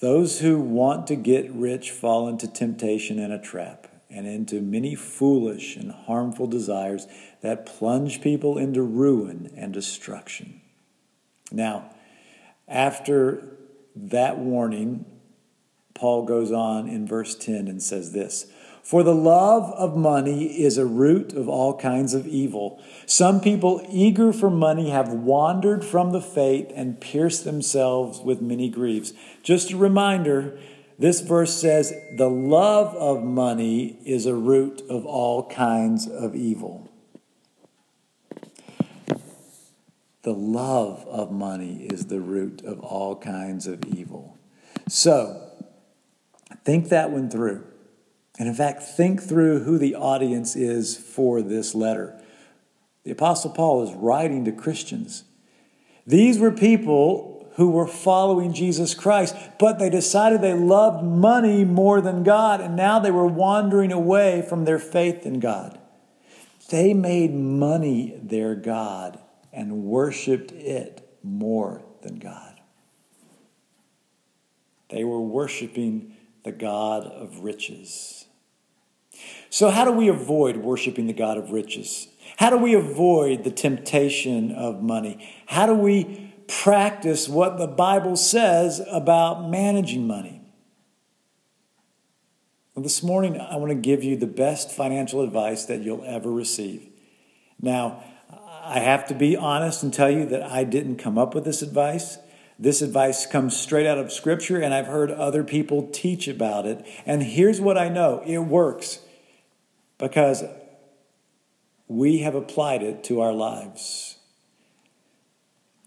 Those 0.00 0.40
who 0.40 0.60
want 0.60 1.06
to 1.06 1.16
get 1.16 1.50
rich 1.50 1.90
fall 1.90 2.28
into 2.28 2.46
temptation 2.46 3.18
and 3.18 3.32
a 3.32 3.38
trap, 3.38 3.86
and 4.10 4.26
into 4.26 4.60
many 4.60 4.94
foolish 4.94 5.76
and 5.76 5.90
harmful 5.90 6.46
desires 6.46 7.06
that 7.40 7.66
plunge 7.66 8.20
people 8.20 8.58
into 8.58 8.82
ruin 8.82 9.52
and 9.56 9.72
destruction. 9.72 10.60
Now, 11.50 11.90
after 12.66 13.56
that 13.96 14.38
warning, 14.38 15.06
Paul 15.94 16.24
goes 16.26 16.52
on 16.52 16.88
in 16.88 17.06
verse 17.06 17.34
10 17.34 17.68
and 17.68 17.82
says 17.82 18.12
this 18.12 18.46
for 18.88 19.02
the 19.02 19.14
love 19.14 19.70
of 19.72 19.98
money 19.98 20.46
is 20.62 20.78
a 20.78 20.86
root 20.86 21.34
of 21.34 21.46
all 21.46 21.76
kinds 21.76 22.14
of 22.14 22.26
evil. 22.26 22.82
Some 23.04 23.38
people 23.38 23.86
eager 23.90 24.32
for 24.32 24.48
money 24.48 24.88
have 24.88 25.12
wandered 25.12 25.84
from 25.84 26.12
the 26.12 26.22
faith 26.22 26.72
and 26.74 26.98
pierced 26.98 27.44
themselves 27.44 28.20
with 28.20 28.40
many 28.40 28.70
griefs. 28.70 29.12
Just 29.42 29.72
a 29.72 29.76
reminder 29.76 30.58
this 30.98 31.20
verse 31.20 31.52
says, 31.52 31.92
The 32.16 32.30
love 32.30 32.94
of 32.94 33.22
money 33.22 33.98
is 34.06 34.24
a 34.24 34.34
root 34.34 34.80
of 34.88 35.04
all 35.04 35.46
kinds 35.50 36.08
of 36.08 36.34
evil. 36.34 36.90
The 40.22 40.32
love 40.32 41.06
of 41.06 41.30
money 41.30 41.88
is 41.90 42.06
the 42.06 42.20
root 42.20 42.64
of 42.64 42.80
all 42.80 43.16
kinds 43.16 43.66
of 43.66 43.84
evil. 43.84 44.38
So, 44.88 45.50
think 46.64 46.88
that 46.88 47.10
one 47.10 47.28
through. 47.28 47.66
And 48.38 48.48
in 48.48 48.54
fact, 48.54 48.82
think 48.82 49.20
through 49.20 49.64
who 49.64 49.78
the 49.78 49.96
audience 49.96 50.54
is 50.54 50.96
for 50.96 51.42
this 51.42 51.74
letter. 51.74 52.18
The 53.02 53.10
Apostle 53.10 53.50
Paul 53.50 53.82
is 53.82 53.94
writing 53.94 54.44
to 54.44 54.52
Christians. 54.52 55.24
These 56.06 56.38
were 56.38 56.52
people 56.52 57.50
who 57.56 57.70
were 57.70 57.88
following 57.88 58.52
Jesus 58.52 58.94
Christ, 58.94 59.34
but 59.58 59.80
they 59.80 59.90
decided 59.90 60.40
they 60.40 60.54
loved 60.54 61.04
money 61.04 61.64
more 61.64 62.00
than 62.00 62.22
God, 62.22 62.60
and 62.60 62.76
now 62.76 63.00
they 63.00 63.10
were 63.10 63.26
wandering 63.26 63.90
away 63.90 64.42
from 64.48 64.64
their 64.64 64.78
faith 64.78 65.26
in 65.26 65.40
God. 65.40 65.76
They 66.68 66.94
made 66.94 67.34
money 67.34 68.20
their 68.22 68.54
God 68.54 69.18
and 69.52 69.84
worshiped 69.84 70.52
it 70.52 71.02
more 71.24 71.82
than 72.02 72.20
God. 72.20 72.60
They 74.90 75.02
were 75.02 75.20
worshiping 75.20 76.14
the 76.44 76.52
God 76.52 77.04
of 77.04 77.40
riches. 77.40 78.26
So, 79.50 79.70
how 79.70 79.84
do 79.84 79.92
we 79.92 80.08
avoid 80.08 80.58
worshiping 80.58 81.06
the 81.06 81.12
God 81.12 81.38
of 81.38 81.50
riches? 81.50 82.08
How 82.36 82.50
do 82.50 82.58
we 82.58 82.74
avoid 82.74 83.44
the 83.44 83.50
temptation 83.50 84.52
of 84.52 84.82
money? 84.82 85.26
How 85.46 85.66
do 85.66 85.74
we 85.74 86.32
practice 86.46 87.28
what 87.28 87.58
the 87.58 87.66
Bible 87.66 88.16
says 88.16 88.80
about 88.90 89.48
managing 89.48 90.06
money? 90.06 90.42
Well, 92.74 92.82
this 92.82 93.02
morning, 93.02 93.40
I 93.40 93.56
want 93.56 93.70
to 93.70 93.74
give 93.74 94.04
you 94.04 94.16
the 94.16 94.26
best 94.26 94.70
financial 94.70 95.22
advice 95.22 95.64
that 95.64 95.80
you'll 95.80 96.04
ever 96.04 96.30
receive. 96.30 96.88
Now, 97.60 98.04
I 98.62 98.80
have 98.80 99.08
to 99.08 99.14
be 99.14 99.36
honest 99.36 99.82
and 99.82 99.92
tell 99.92 100.10
you 100.10 100.26
that 100.26 100.42
I 100.42 100.64
didn't 100.64 100.96
come 100.96 101.18
up 101.18 101.34
with 101.34 101.44
this 101.44 101.62
advice. 101.62 102.18
This 102.58 102.82
advice 102.82 103.24
comes 103.24 103.56
straight 103.56 103.86
out 103.86 103.98
of 103.98 104.12
Scripture, 104.12 104.60
and 104.60 104.74
I've 104.74 104.86
heard 104.86 105.10
other 105.10 105.42
people 105.42 105.88
teach 105.90 106.28
about 106.28 106.66
it. 106.66 106.86
And 107.06 107.22
here's 107.22 107.60
what 107.60 107.78
I 107.78 107.88
know 107.88 108.22
it 108.26 108.38
works 108.38 109.00
because 109.98 110.44
we 111.88 112.18
have 112.18 112.34
applied 112.34 112.82
it 112.82 113.02
to 113.04 113.20
our 113.20 113.32
lives. 113.32 114.16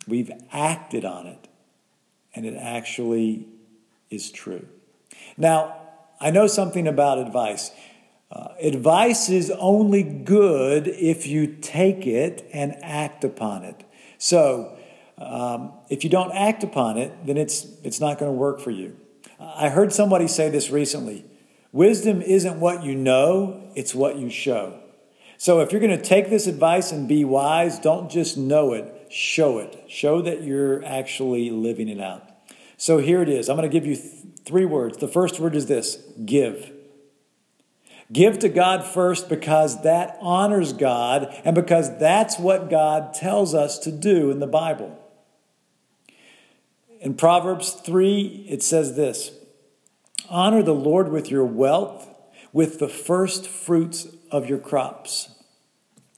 We've 0.08 0.32
acted 0.52 1.06
on 1.06 1.28
it, 1.28 1.48
and 2.36 2.46
it 2.46 2.56
actually 2.56 3.48
is 4.10 4.32
true. 4.32 4.68
Now, 5.38 5.78
I 6.20 6.32
know 6.32 6.48
something 6.48 6.88
about 6.88 7.18
advice. 7.18 7.72
Uh, 8.32 8.50
advice 8.62 9.30
is 9.30 9.52
only 9.60 10.04
good 10.04 10.88
if 10.88 11.28
you 11.28 11.48
take 11.48 12.08
it 12.08 12.48
and 12.54 12.76
act 12.82 13.24
upon 13.24 13.64
it. 13.64 13.84
So, 14.18 14.78
um, 15.18 15.74
if 15.90 16.04
you 16.04 16.10
don't 16.10 16.32
act 16.32 16.64
upon 16.64 16.98
it, 16.98 17.14
then 17.26 17.38
it's, 17.38 17.66
it's 17.84 18.00
not 18.00 18.18
going 18.18 18.32
to 18.32 18.38
work 18.38 18.60
for 18.60 18.72
you. 18.72 18.98
I 19.40 19.70
heard 19.70 19.92
somebody 19.94 20.28
say 20.28 20.50
this 20.50 20.70
recently 20.70 21.26
wisdom 21.72 22.22
isn't 22.22 22.60
what 22.60 22.84
you 22.84 22.96
know, 22.96 23.72
it's 23.76 23.96
what 23.96 24.18
you 24.18 24.30
show. 24.30 24.80
So, 25.38 25.62
if 25.62 25.72
you're 25.72 25.82
going 25.82 25.98
to 25.98 26.04
take 26.04 26.30
this 26.30 26.46
advice 26.46 26.92
and 26.92 27.08
be 27.08 27.26
wise, 27.26 27.80
don't 27.80 28.12
just 28.12 28.38
know 28.38 28.74
it, 28.74 29.08
show 29.12 29.58
it. 29.58 29.86
Show 29.88 30.22
that 30.22 30.44
you're 30.44 30.86
actually 30.86 31.50
living 31.50 31.90
it 31.90 32.00
out. 32.00 32.30
So, 32.78 33.00
here 33.00 33.24
it 33.24 33.30
is. 33.30 33.50
I'm 33.50 33.58
going 33.58 33.68
to 33.68 33.74
give 33.74 33.88
you 33.88 33.96
th- 33.96 34.24
three 34.46 34.66
words. 34.66 35.00
The 35.00 35.08
first 35.08 35.40
word 35.40 35.56
is 35.56 35.66
this 35.66 35.98
give. 36.24 36.72
Give 38.12 38.38
to 38.40 38.50
God 38.50 38.84
first 38.86 39.30
because 39.30 39.82
that 39.84 40.18
honors 40.22 40.74
God 40.74 41.34
and 41.46 41.56
because 41.56 41.98
that's 41.98 42.38
what 42.38 42.70
God 42.70 43.14
tells 43.14 43.56
us 43.56 43.80
to 43.80 43.92
do 43.92 44.32
in 44.32 44.40
the 44.40 44.48
Bible. 44.48 44.98
In 47.00 47.16
Proverbs 47.16 47.72
3, 47.72 48.46
it 48.48 48.62
says 48.62 48.96
this 48.96 49.32
Honor 50.30 50.64
the 50.64 50.74
Lord 50.74 51.12
with 51.12 51.30
your 51.30 51.46
wealth, 51.46 52.08
with 52.54 52.80
the 52.80 52.90
first 52.90 53.48
fruits 53.48 54.08
of 54.32 54.48
your 54.48 54.60
crops. 54.60 55.30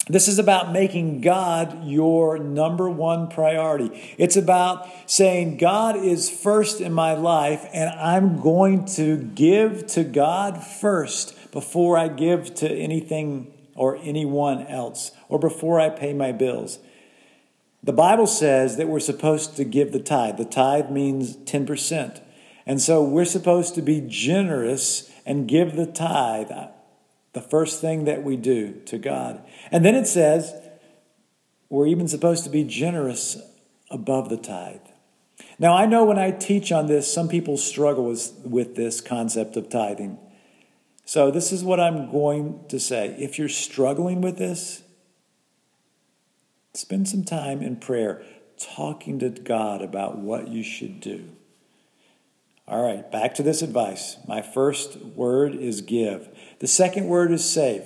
This 0.07 0.27
is 0.27 0.37
about 0.37 0.73
making 0.73 1.21
God 1.21 1.85
your 1.85 2.37
number 2.37 2.89
one 2.89 3.29
priority. 3.29 4.15
It's 4.17 4.35
about 4.35 4.89
saying, 5.05 5.57
God 5.57 5.95
is 5.95 6.29
first 6.29 6.81
in 6.81 6.91
my 6.91 7.13
life, 7.13 7.65
and 7.73 7.89
I'm 7.89 8.41
going 8.41 8.83
to 8.95 9.15
give 9.15 9.87
to 9.87 10.03
God 10.03 10.61
first 10.61 11.51
before 11.51 11.97
I 11.97 12.09
give 12.09 12.53
to 12.55 12.69
anything 12.69 13.53
or 13.75 13.97
anyone 13.97 14.67
else, 14.67 15.11
or 15.29 15.39
before 15.39 15.79
I 15.79 15.89
pay 15.89 16.13
my 16.13 16.33
bills. 16.33 16.79
The 17.81 17.93
Bible 17.93 18.27
says 18.27 18.75
that 18.77 18.87
we're 18.87 18.99
supposed 18.99 19.55
to 19.55 19.63
give 19.63 19.93
the 19.93 19.99
tithe. 19.99 20.37
The 20.37 20.45
tithe 20.45 20.89
means 20.89 21.37
10%. 21.37 22.21
And 22.65 22.81
so 22.81 23.03
we're 23.03 23.25
supposed 23.25 23.75
to 23.75 23.81
be 23.81 24.03
generous 24.07 25.11
and 25.25 25.47
give 25.47 25.75
the 25.75 25.85
tithe, 25.85 26.51
the 27.33 27.41
first 27.41 27.81
thing 27.81 28.05
that 28.05 28.23
we 28.23 28.37
do 28.37 28.81
to 28.85 28.97
God. 28.97 29.43
And 29.71 29.83
then 29.83 29.95
it 29.95 30.07
says 30.07 30.53
we're 31.69 31.87
even 31.87 32.07
supposed 32.07 32.43
to 32.43 32.49
be 32.49 32.63
generous 32.63 33.37
above 33.89 34.29
the 34.29 34.37
tithe. 34.37 34.81
Now, 35.59 35.75
I 35.75 35.85
know 35.85 36.03
when 36.03 36.19
I 36.19 36.31
teach 36.31 36.71
on 36.71 36.87
this, 36.87 37.11
some 37.11 37.27
people 37.27 37.57
struggle 37.57 38.05
with, 38.05 38.31
with 38.45 38.75
this 38.75 39.01
concept 39.01 39.55
of 39.55 39.69
tithing. 39.69 40.19
So, 41.05 41.31
this 41.31 41.51
is 41.51 41.63
what 41.63 41.79
I'm 41.79 42.11
going 42.11 42.63
to 42.69 42.79
say. 42.79 43.15
If 43.19 43.37
you're 43.37 43.49
struggling 43.49 44.21
with 44.21 44.37
this, 44.37 44.83
spend 46.73 47.09
some 47.09 47.23
time 47.23 47.61
in 47.61 47.75
prayer 47.75 48.23
talking 48.57 49.19
to 49.19 49.29
God 49.29 49.81
about 49.81 50.17
what 50.17 50.47
you 50.47 50.63
should 50.63 50.99
do. 50.99 51.29
All 52.65 52.81
right, 52.81 53.11
back 53.11 53.35
to 53.35 53.43
this 53.43 53.61
advice. 53.61 54.15
My 54.25 54.41
first 54.41 54.95
word 54.97 55.53
is 55.53 55.81
give, 55.81 56.29
the 56.59 56.67
second 56.67 57.07
word 57.07 57.31
is 57.31 57.43
save. 57.43 57.83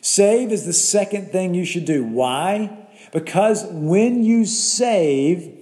Save 0.00 0.50
is 0.50 0.64
the 0.66 0.72
second 0.72 1.30
thing 1.30 1.54
you 1.54 1.64
should 1.64 1.84
do. 1.84 2.04
Why? 2.04 2.88
Because 3.12 3.64
when 3.70 4.24
you 4.24 4.46
save, 4.46 5.54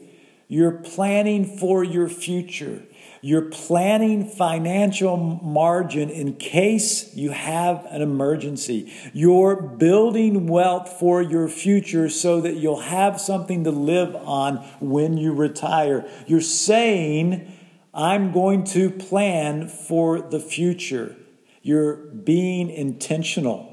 you're 0.49 0.73
planning 0.73 1.59
for 1.59 1.85
your 1.85 2.09
future. 2.09 2.83
You're 3.21 3.51
planning 3.51 4.27
financial 4.27 5.17
margin 5.17 6.11
in 6.11 6.37
case 6.37 7.15
you 7.15 7.31
have 7.31 7.85
an 7.91 8.01
emergency. 8.01 8.93
You're 9.13 9.57
building 9.57 10.47
wealth 10.47 11.01
for 11.01 11.21
your 11.21 11.49
future 11.49 12.09
so 12.09 12.41
that 12.41 12.57
you'll 12.57 12.81
have 12.81 13.21
something 13.21 13.65
to 13.65 13.71
live 13.71 14.15
on 14.15 14.59
when 14.81 15.17
you 15.17 15.33
retire. 15.33 16.09
You're 16.27 16.41
saying, 16.41 17.53
I'm 17.97 18.31
going 18.31 18.65
to 18.65 18.91
plan 18.91 19.69
for 19.69 20.21
the 20.21 20.39
future. 20.39 21.17
You're 21.63 21.97
being 21.97 22.69
intentional 22.69 23.73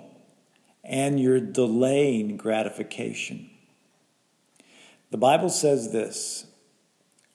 and 0.82 1.20
you're 1.20 1.42
delaying 1.42 2.38
gratification. 2.38 3.50
The 5.12 5.18
Bible 5.18 5.50
says 5.50 5.92
this 5.92 6.46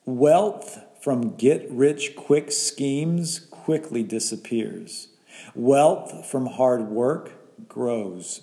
wealth 0.03 0.83
from 0.99 1.35
get 1.35 1.69
rich 1.69 2.15
quick 2.15 2.51
schemes 2.51 3.39
quickly 3.39 4.01
disappears. 4.01 5.09
Wealth 5.53 6.25
from 6.25 6.47
hard 6.47 6.87
work 6.89 7.67
grows 7.67 8.41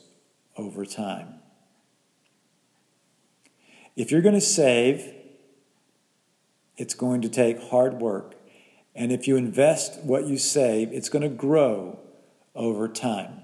over 0.56 0.86
time. 0.86 1.40
If 3.96 4.12
you're 4.12 4.22
going 4.22 4.36
to 4.36 4.40
save, 4.40 5.12
it's 6.76 6.94
going 6.94 7.22
to 7.22 7.28
take 7.28 7.60
hard 7.60 7.94
work. 7.94 8.35
And 8.96 9.12
if 9.12 9.28
you 9.28 9.36
invest 9.36 10.02
what 10.02 10.26
you 10.26 10.38
save, 10.38 10.92
it's 10.92 11.08
going 11.08 11.22
to 11.22 11.28
grow 11.28 11.98
over 12.54 12.88
time. 12.88 13.42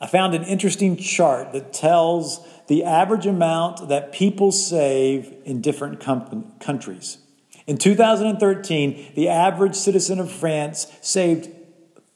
I 0.00 0.06
found 0.06 0.34
an 0.34 0.44
interesting 0.44 0.96
chart 0.96 1.52
that 1.52 1.72
tells 1.72 2.46
the 2.68 2.84
average 2.84 3.26
amount 3.26 3.88
that 3.88 4.12
people 4.12 4.52
save 4.52 5.34
in 5.44 5.60
different 5.60 6.00
com- 6.00 6.52
countries. 6.60 7.18
In 7.66 7.76
2013, 7.76 9.12
the 9.14 9.28
average 9.28 9.74
citizen 9.74 10.18
of 10.18 10.30
France 10.30 10.86
saved 11.02 11.50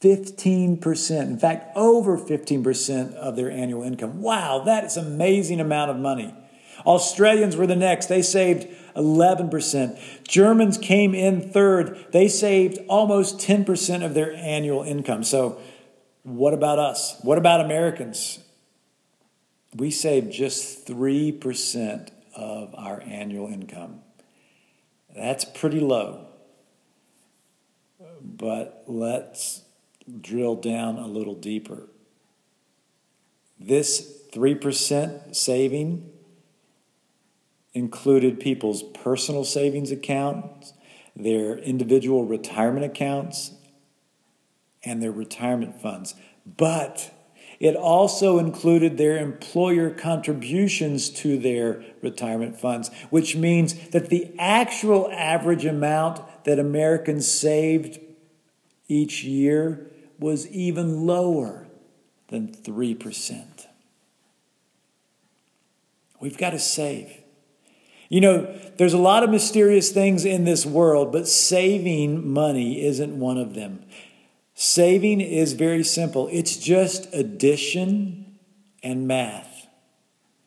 15%, 0.00 1.20
in 1.22 1.38
fact, 1.38 1.76
over 1.76 2.18
15% 2.18 3.14
of 3.14 3.36
their 3.36 3.50
annual 3.50 3.82
income. 3.82 4.20
Wow, 4.20 4.64
that 4.64 4.84
is 4.84 4.96
an 4.96 5.06
amazing 5.06 5.60
amount 5.60 5.90
of 5.90 5.96
money. 5.96 6.34
Australians 6.84 7.56
were 7.56 7.66
the 7.66 7.76
next. 7.76 8.06
They 8.06 8.22
saved 8.22 8.66
11%. 8.96 10.26
Germans 10.26 10.78
came 10.78 11.14
in 11.14 11.50
third. 11.50 12.06
They 12.12 12.28
saved 12.28 12.78
almost 12.88 13.38
10% 13.38 14.04
of 14.04 14.14
their 14.14 14.32
annual 14.34 14.82
income. 14.82 15.24
So, 15.24 15.60
what 16.22 16.54
about 16.54 16.78
us? 16.78 17.18
What 17.22 17.36
about 17.38 17.60
Americans? 17.60 18.38
We 19.74 19.90
save 19.90 20.30
just 20.30 20.86
3% 20.86 22.10
of 22.34 22.74
our 22.76 23.02
annual 23.02 23.48
income. 23.48 24.00
That's 25.14 25.44
pretty 25.44 25.80
low. 25.80 26.26
But 28.22 28.84
let's 28.86 29.62
drill 30.20 30.56
down 30.56 30.98
a 30.98 31.06
little 31.06 31.34
deeper. 31.34 31.88
This 33.58 34.22
3% 34.32 35.34
saving 35.34 36.10
included 37.74 38.40
people's 38.40 38.82
personal 38.82 39.44
savings 39.44 39.90
accounts, 39.90 40.72
their 41.14 41.58
individual 41.58 42.24
retirement 42.24 42.86
accounts, 42.86 43.52
and 44.84 45.02
their 45.02 45.12
retirement 45.12 45.80
funds. 45.80 46.14
But 46.46 47.12
it 47.58 47.76
also 47.76 48.38
included 48.38 48.96
their 48.96 49.18
employer 49.18 49.90
contributions 49.90 51.08
to 51.10 51.38
their 51.38 51.84
retirement 52.02 52.58
funds, 52.58 52.90
which 53.10 53.36
means 53.36 53.88
that 53.90 54.08
the 54.08 54.32
actual 54.38 55.10
average 55.12 55.64
amount 55.64 56.20
that 56.44 56.58
Americans 56.58 57.30
saved 57.30 57.98
each 58.88 59.24
year 59.24 59.90
was 60.18 60.46
even 60.48 61.06
lower 61.06 61.66
than 62.28 62.48
3%. 62.48 63.66
We've 66.20 66.38
got 66.38 66.50
to 66.50 66.58
save. 66.58 67.23
You 68.08 68.20
know, 68.20 68.58
there's 68.76 68.92
a 68.92 68.98
lot 68.98 69.22
of 69.22 69.30
mysterious 69.30 69.90
things 69.90 70.24
in 70.24 70.44
this 70.44 70.66
world, 70.66 71.12
but 71.12 71.28
saving 71.28 72.28
money 72.28 72.84
isn't 72.84 73.18
one 73.18 73.38
of 73.38 73.54
them. 73.54 73.84
Saving 74.54 75.20
is 75.20 75.54
very 75.54 75.82
simple 75.82 76.28
it's 76.30 76.56
just 76.56 77.12
addition 77.12 78.38
and 78.82 79.08
math. 79.08 79.66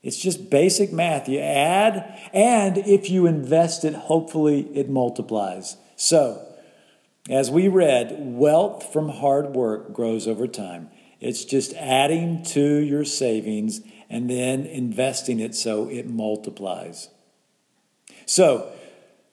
It's 0.04 0.17
just 0.17 0.50
basic 0.50 0.93
math. 0.93 1.28
You 1.28 1.39
add, 1.39 2.17
and 2.32 2.78
if 2.78 3.10
you 3.10 3.26
invest 3.26 3.84
it, 3.84 3.93
hopefully 3.93 4.62
it 4.74 4.89
multiplies. 4.89 5.76
So, 5.98 6.46
as 7.30 7.52
we 7.52 7.67
read, 7.67 8.15
wealth 8.20 8.93
from 8.93 9.10
hard 9.10 9.48
work 9.48 9.91
grows 9.91 10.28
over 10.28 10.48
time. 10.48 10.89
It's 11.20 11.43
just 11.43 11.74
adding 11.74 12.43
to 12.43 12.78
your 12.78 13.04
savings 13.04 13.82
and 14.10 14.30
then 14.30 14.65
investing 14.65 15.39
it 15.39 15.56
so 15.56 15.89
it 15.89 16.08
multiplies. 16.08 17.10
So, 18.28 18.72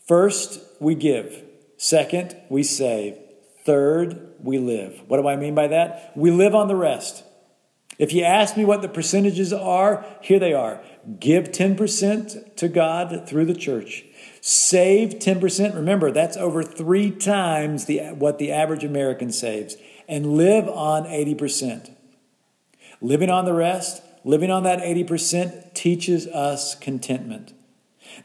first, 0.07 0.61
we 0.81 0.95
give. 0.95 1.43
Second, 1.77 2.41
we 2.49 2.63
save. 2.63 3.19
Third, 3.65 4.35
we 4.41 4.59
live. 4.59 5.03
What 5.09 5.21
do 5.21 5.29
I 5.29 5.37
mean 5.37 5.55
by 5.55 5.67
that? 5.67 6.13
We 6.15 6.31
live 6.31 6.55
on 6.55 6.69
the 6.69 6.77
rest. 6.77 7.25
If 7.99 8.13
you 8.13 8.23
ask 8.25 8.57
me 8.57 8.65
what 8.65 8.83
the 8.83 8.89
percentages 8.89 9.53
are, 9.53 10.05
here 10.21 10.39
they 10.39 10.53
are. 10.53 10.81
Give 11.19 11.51
10% 11.51 12.57
to 12.57 12.69
God 12.69 13.29
through 13.29 13.47
the 13.47 13.55
church. 13.55 14.05
Save 14.41 15.15
10%. 15.15 15.75
Remember, 15.75 16.11
that's 16.11 16.37
over 16.37 16.63
three 16.63 17.11
times 17.11 17.87
the, 17.87 17.99
what 18.15 18.39
the 18.39 18.53
average 18.53 18.85
American 18.85 19.31
saves. 19.33 19.77
And 20.09 20.37
live 20.37 20.69
on 20.69 21.05
80%. 21.05 21.91
Living 23.01 23.31
on 23.31 23.45
the 23.45 23.55
rest, 23.55 24.03
living 24.25 24.51
on 24.51 24.63
that 24.63 24.79
80% 24.81 25.75
teaches 25.75 26.27
us 26.29 26.75
contentment. 26.75 27.55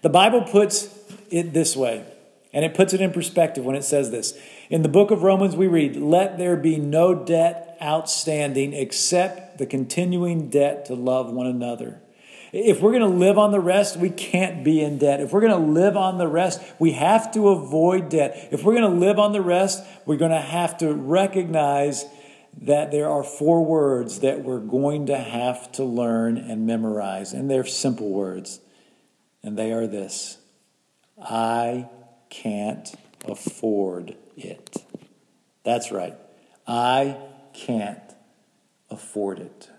The 0.01 0.09
Bible 0.09 0.41
puts 0.41 0.89
it 1.29 1.53
this 1.53 1.75
way, 1.75 2.05
and 2.53 2.65
it 2.65 2.73
puts 2.73 2.93
it 2.93 3.01
in 3.01 3.11
perspective 3.11 3.65
when 3.65 3.75
it 3.75 3.83
says 3.83 4.11
this. 4.11 4.37
In 4.69 4.81
the 4.81 4.89
book 4.89 5.11
of 5.11 5.23
Romans, 5.23 5.55
we 5.55 5.67
read, 5.67 5.95
Let 5.95 6.37
there 6.37 6.55
be 6.55 6.77
no 6.77 7.13
debt 7.13 7.77
outstanding 7.81 8.73
except 8.73 9.57
the 9.57 9.65
continuing 9.65 10.49
debt 10.49 10.85
to 10.85 10.95
love 10.95 11.31
one 11.31 11.47
another. 11.47 12.01
If 12.51 12.81
we're 12.81 12.91
going 12.91 13.03
to 13.03 13.17
live 13.17 13.37
on 13.37 13.51
the 13.51 13.59
rest, 13.59 13.97
we 13.97 14.09
can't 14.09 14.63
be 14.63 14.81
in 14.81 14.97
debt. 14.97 15.21
If 15.21 15.31
we're 15.31 15.41
going 15.41 15.51
to 15.51 15.71
live 15.71 15.95
on 15.95 16.17
the 16.17 16.27
rest, 16.27 16.61
we 16.79 16.93
have 16.93 17.31
to 17.33 17.49
avoid 17.49 18.09
debt. 18.09 18.49
If 18.51 18.63
we're 18.63 18.73
going 18.73 18.91
to 18.91 18.99
live 18.99 19.19
on 19.19 19.33
the 19.33 19.41
rest, 19.41 19.83
we're 20.05 20.17
going 20.17 20.31
to 20.31 20.41
have 20.41 20.77
to 20.79 20.91
recognize 20.93 22.05
that 22.61 22.91
there 22.91 23.07
are 23.07 23.23
four 23.23 23.63
words 23.63 24.21
that 24.21 24.43
we're 24.43 24.59
going 24.59 25.05
to 25.07 25.17
have 25.17 25.71
to 25.73 25.83
learn 25.83 26.37
and 26.37 26.65
memorize. 26.65 27.33
And 27.33 27.51
they're 27.51 27.65
simple 27.65 28.09
words. 28.09 28.59
And 29.43 29.57
they 29.57 29.71
are 29.71 29.87
this 29.87 30.37
I 31.21 31.89
can't 32.29 32.93
afford 33.25 34.15
it. 34.37 34.77
That's 35.63 35.91
right. 35.91 36.15
I 36.67 37.17
can't 37.53 37.99
afford 38.89 39.39
it. 39.39 39.69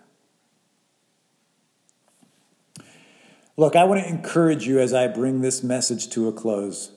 Look, 3.57 3.77
I 3.77 3.85
want 3.85 4.03
to 4.03 4.09
encourage 4.09 4.67
you 4.67 4.79
as 4.81 4.95
I 4.95 5.07
bring 5.07 5.41
this 5.41 5.63
message 5.63 6.09
to 6.11 6.29
a 6.29 6.33
close. 6.33 6.93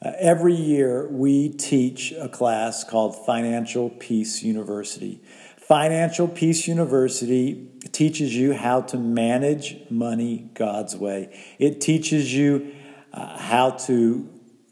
Uh, 0.00 0.12
every 0.18 0.54
year, 0.54 1.08
we 1.08 1.48
teach 1.48 2.12
a 2.12 2.28
class 2.28 2.84
called 2.84 3.26
Financial 3.26 3.90
Peace 3.90 4.42
University. 4.42 5.20
Financial 5.56 6.28
Peace 6.28 6.68
University 6.68 7.68
teaches 7.96 8.36
you 8.36 8.52
how 8.52 8.82
to 8.82 8.98
manage 8.98 9.74
money 9.88 10.50
God's 10.52 10.94
way. 10.94 11.34
It 11.58 11.80
teaches 11.80 12.34
you 12.34 12.74
uh, 13.10 13.38
how 13.38 13.70
to 13.70 14.28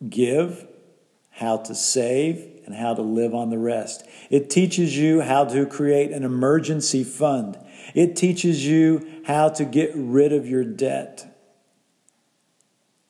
give, 0.07 0.67
how 1.31 1.57
to 1.57 1.75
save, 1.75 2.47
and 2.67 2.75
how 2.75 2.93
to 2.93 3.01
live 3.01 3.35
on 3.35 3.49
the 3.49 3.57
rest. 3.57 4.05
It 4.29 4.51
teaches 4.51 4.99
you 4.99 5.23
how 5.23 5.47
to 5.47 5.65
create 5.65 6.11
an 6.13 6.23
emergency 6.23 7.03
fund. 7.03 7.59
It 7.95 8.15
teaches 8.15 8.67
you 8.67 9.23
how 9.25 9.49
to 9.49 9.65
get 9.65 9.93
rid 9.95 10.35
of 10.35 10.47
your 10.47 10.65
debt. 10.65 11.35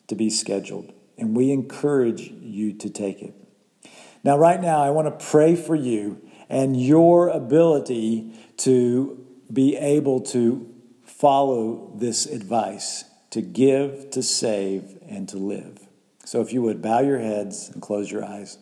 to 0.08 0.14
be 0.14 0.30
scheduled. 0.30 0.92
And 1.18 1.36
we 1.36 1.52
encourage 1.52 2.30
you 2.30 2.72
to 2.74 2.88
take 2.88 3.22
it. 3.22 3.34
Now, 4.24 4.38
right 4.38 4.60
now, 4.60 4.82
I 4.82 4.90
want 4.90 5.06
to 5.06 5.26
pray 5.26 5.54
for 5.54 5.74
you 5.74 6.20
and 6.48 6.80
your 6.80 7.28
ability 7.28 8.32
to 8.58 9.26
be 9.52 9.76
able 9.76 10.20
to 10.20 10.72
follow 11.04 11.92
this 11.96 12.26
advice 12.26 13.04
to 13.30 13.40
give, 13.40 14.10
to 14.10 14.22
save, 14.22 14.98
and 15.08 15.28
to 15.28 15.36
live. 15.36 15.86
So, 16.24 16.40
if 16.40 16.52
you 16.52 16.62
would 16.62 16.82
bow 16.82 17.00
your 17.00 17.18
heads 17.18 17.68
and 17.68 17.80
close 17.80 18.10
your 18.10 18.24
eyes. 18.24 18.58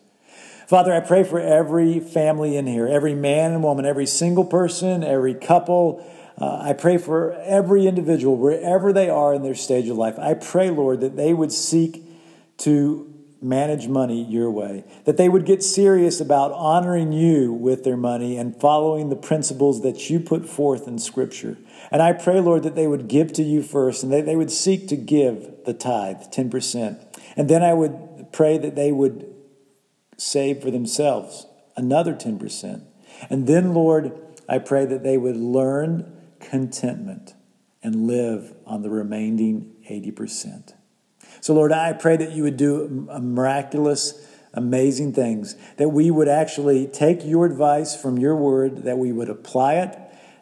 Father, 0.69 0.93
I 0.93 1.01
pray 1.01 1.25
for 1.25 1.41
every 1.41 1.99
family 1.99 2.59
in 2.59 2.67
here, 2.67 2.87
every 2.87 3.15
man 3.15 3.53
and 3.53 3.63
woman, 3.63 3.87
every 3.87 4.05
single 4.05 4.45
person, 4.45 5.03
every 5.03 5.33
couple. 5.33 6.05
Uh, 6.37 6.59
I 6.61 6.75
pray 6.75 6.99
for 6.99 7.33
every 7.41 7.87
individual, 7.87 8.37
wherever 8.37 8.93
they 8.93 9.09
are 9.09 9.33
in 9.33 9.43
their 9.43 9.55
stage 9.55 9.89
of 9.89 9.97
life. 9.97 10.19
I 10.19 10.35
pray, 10.35 10.69
Lord, 10.69 11.01
that 11.01 11.17
they 11.17 11.33
would 11.33 11.53
seek 11.53 12.05
to 12.59 13.11
manage 13.41 13.89
money 13.89 14.23
your 14.23 14.51
way, 14.51 14.85
that 15.07 15.17
they 15.17 15.31
would 15.31 15.47
get 15.47 15.63
serious 15.63 16.21
about 16.21 16.53
honoring 16.53 17.13
you 17.13 17.51
with 17.51 17.85
their 17.85 17.97
money 17.97 18.37
and 18.37 18.55
following 18.61 19.09
the 19.09 19.17
principles 19.17 19.81
that 19.81 20.11
you 20.11 20.21
put 20.21 20.47
forth 20.47 20.87
in 20.87 20.99
Scripture. 20.99 21.57
And 21.91 22.03
I 22.03 22.13
pray, 22.13 22.41
Lord, 22.41 22.63
that 22.65 22.75
they 22.75 22.87
would 22.87 23.09
give 23.09 23.33
to 23.35 23.43
you 23.43 23.63
first 23.63 24.03
and 24.03 24.13
that 24.13 24.27
they 24.27 24.37
would 24.37 24.51
seek 24.51 24.87
to 24.89 24.97
give 24.97 25.65
the 25.65 25.73
tithe, 25.73 26.25
10%. 26.31 27.03
And 27.39 27.49
then 27.49 27.63
I 27.63 27.73
would 27.73 28.33
pray 28.33 28.59
that 28.59 28.77
they 28.77 28.93
would 28.93 29.35
save 30.19 30.61
for 30.61 30.71
themselves 30.71 31.47
another 31.77 32.13
10%. 32.13 32.83
And 33.31 33.47
then, 33.47 33.73
Lord, 33.73 34.13
I 34.49 34.59
pray 34.59 34.85
that 34.85 35.03
they 35.03 35.17
would 35.17 35.37
learn 35.37 36.13
contentment 36.41 37.35
and 37.83 38.07
live 38.07 38.55
on 38.67 38.83
the 38.83 38.91
remaining 38.91 39.77
80%. 39.89 40.75
So, 41.41 41.55
Lord, 41.55 41.73
I 41.73 41.93
pray 41.93 42.17
that 42.17 42.33
you 42.33 42.43
would 42.43 42.57
do 42.57 42.89
miraculous, 43.21 44.27
amazing 44.53 45.13
things, 45.13 45.57
that 45.77 45.91
we 45.91 46.11
would 46.11 46.29
actually 46.29 46.87
take 46.87 47.25
your 47.25 47.47
advice 47.47 48.01
from 48.01 48.19
your 48.19 48.35
word, 48.35 48.79
that 48.85 48.99
we 48.99 49.13
would 49.13 49.29
apply 49.29 49.75
it, 49.75 49.97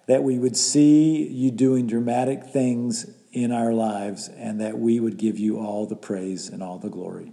that 0.07 0.23
we 0.23 0.39
would 0.39 0.57
see 0.57 1.27
you 1.29 1.51
doing 1.51 1.87
dramatic 1.87 2.45
things 2.45 3.11
in 3.33 3.53
our 3.53 3.73
lives, 3.73 4.29
and 4.29 4.61
that 4.61 4.79
we 4.79 4.99
would 4.99 5.19
give 5.19 5.39
you 5.39 5.59
all 5.59 5.87
the 5.87 5.97
praise 5.97 6.49
and 6.49 6.62
all 6.62 6.79
the 6.79 6.89
glory. 6.89 7.33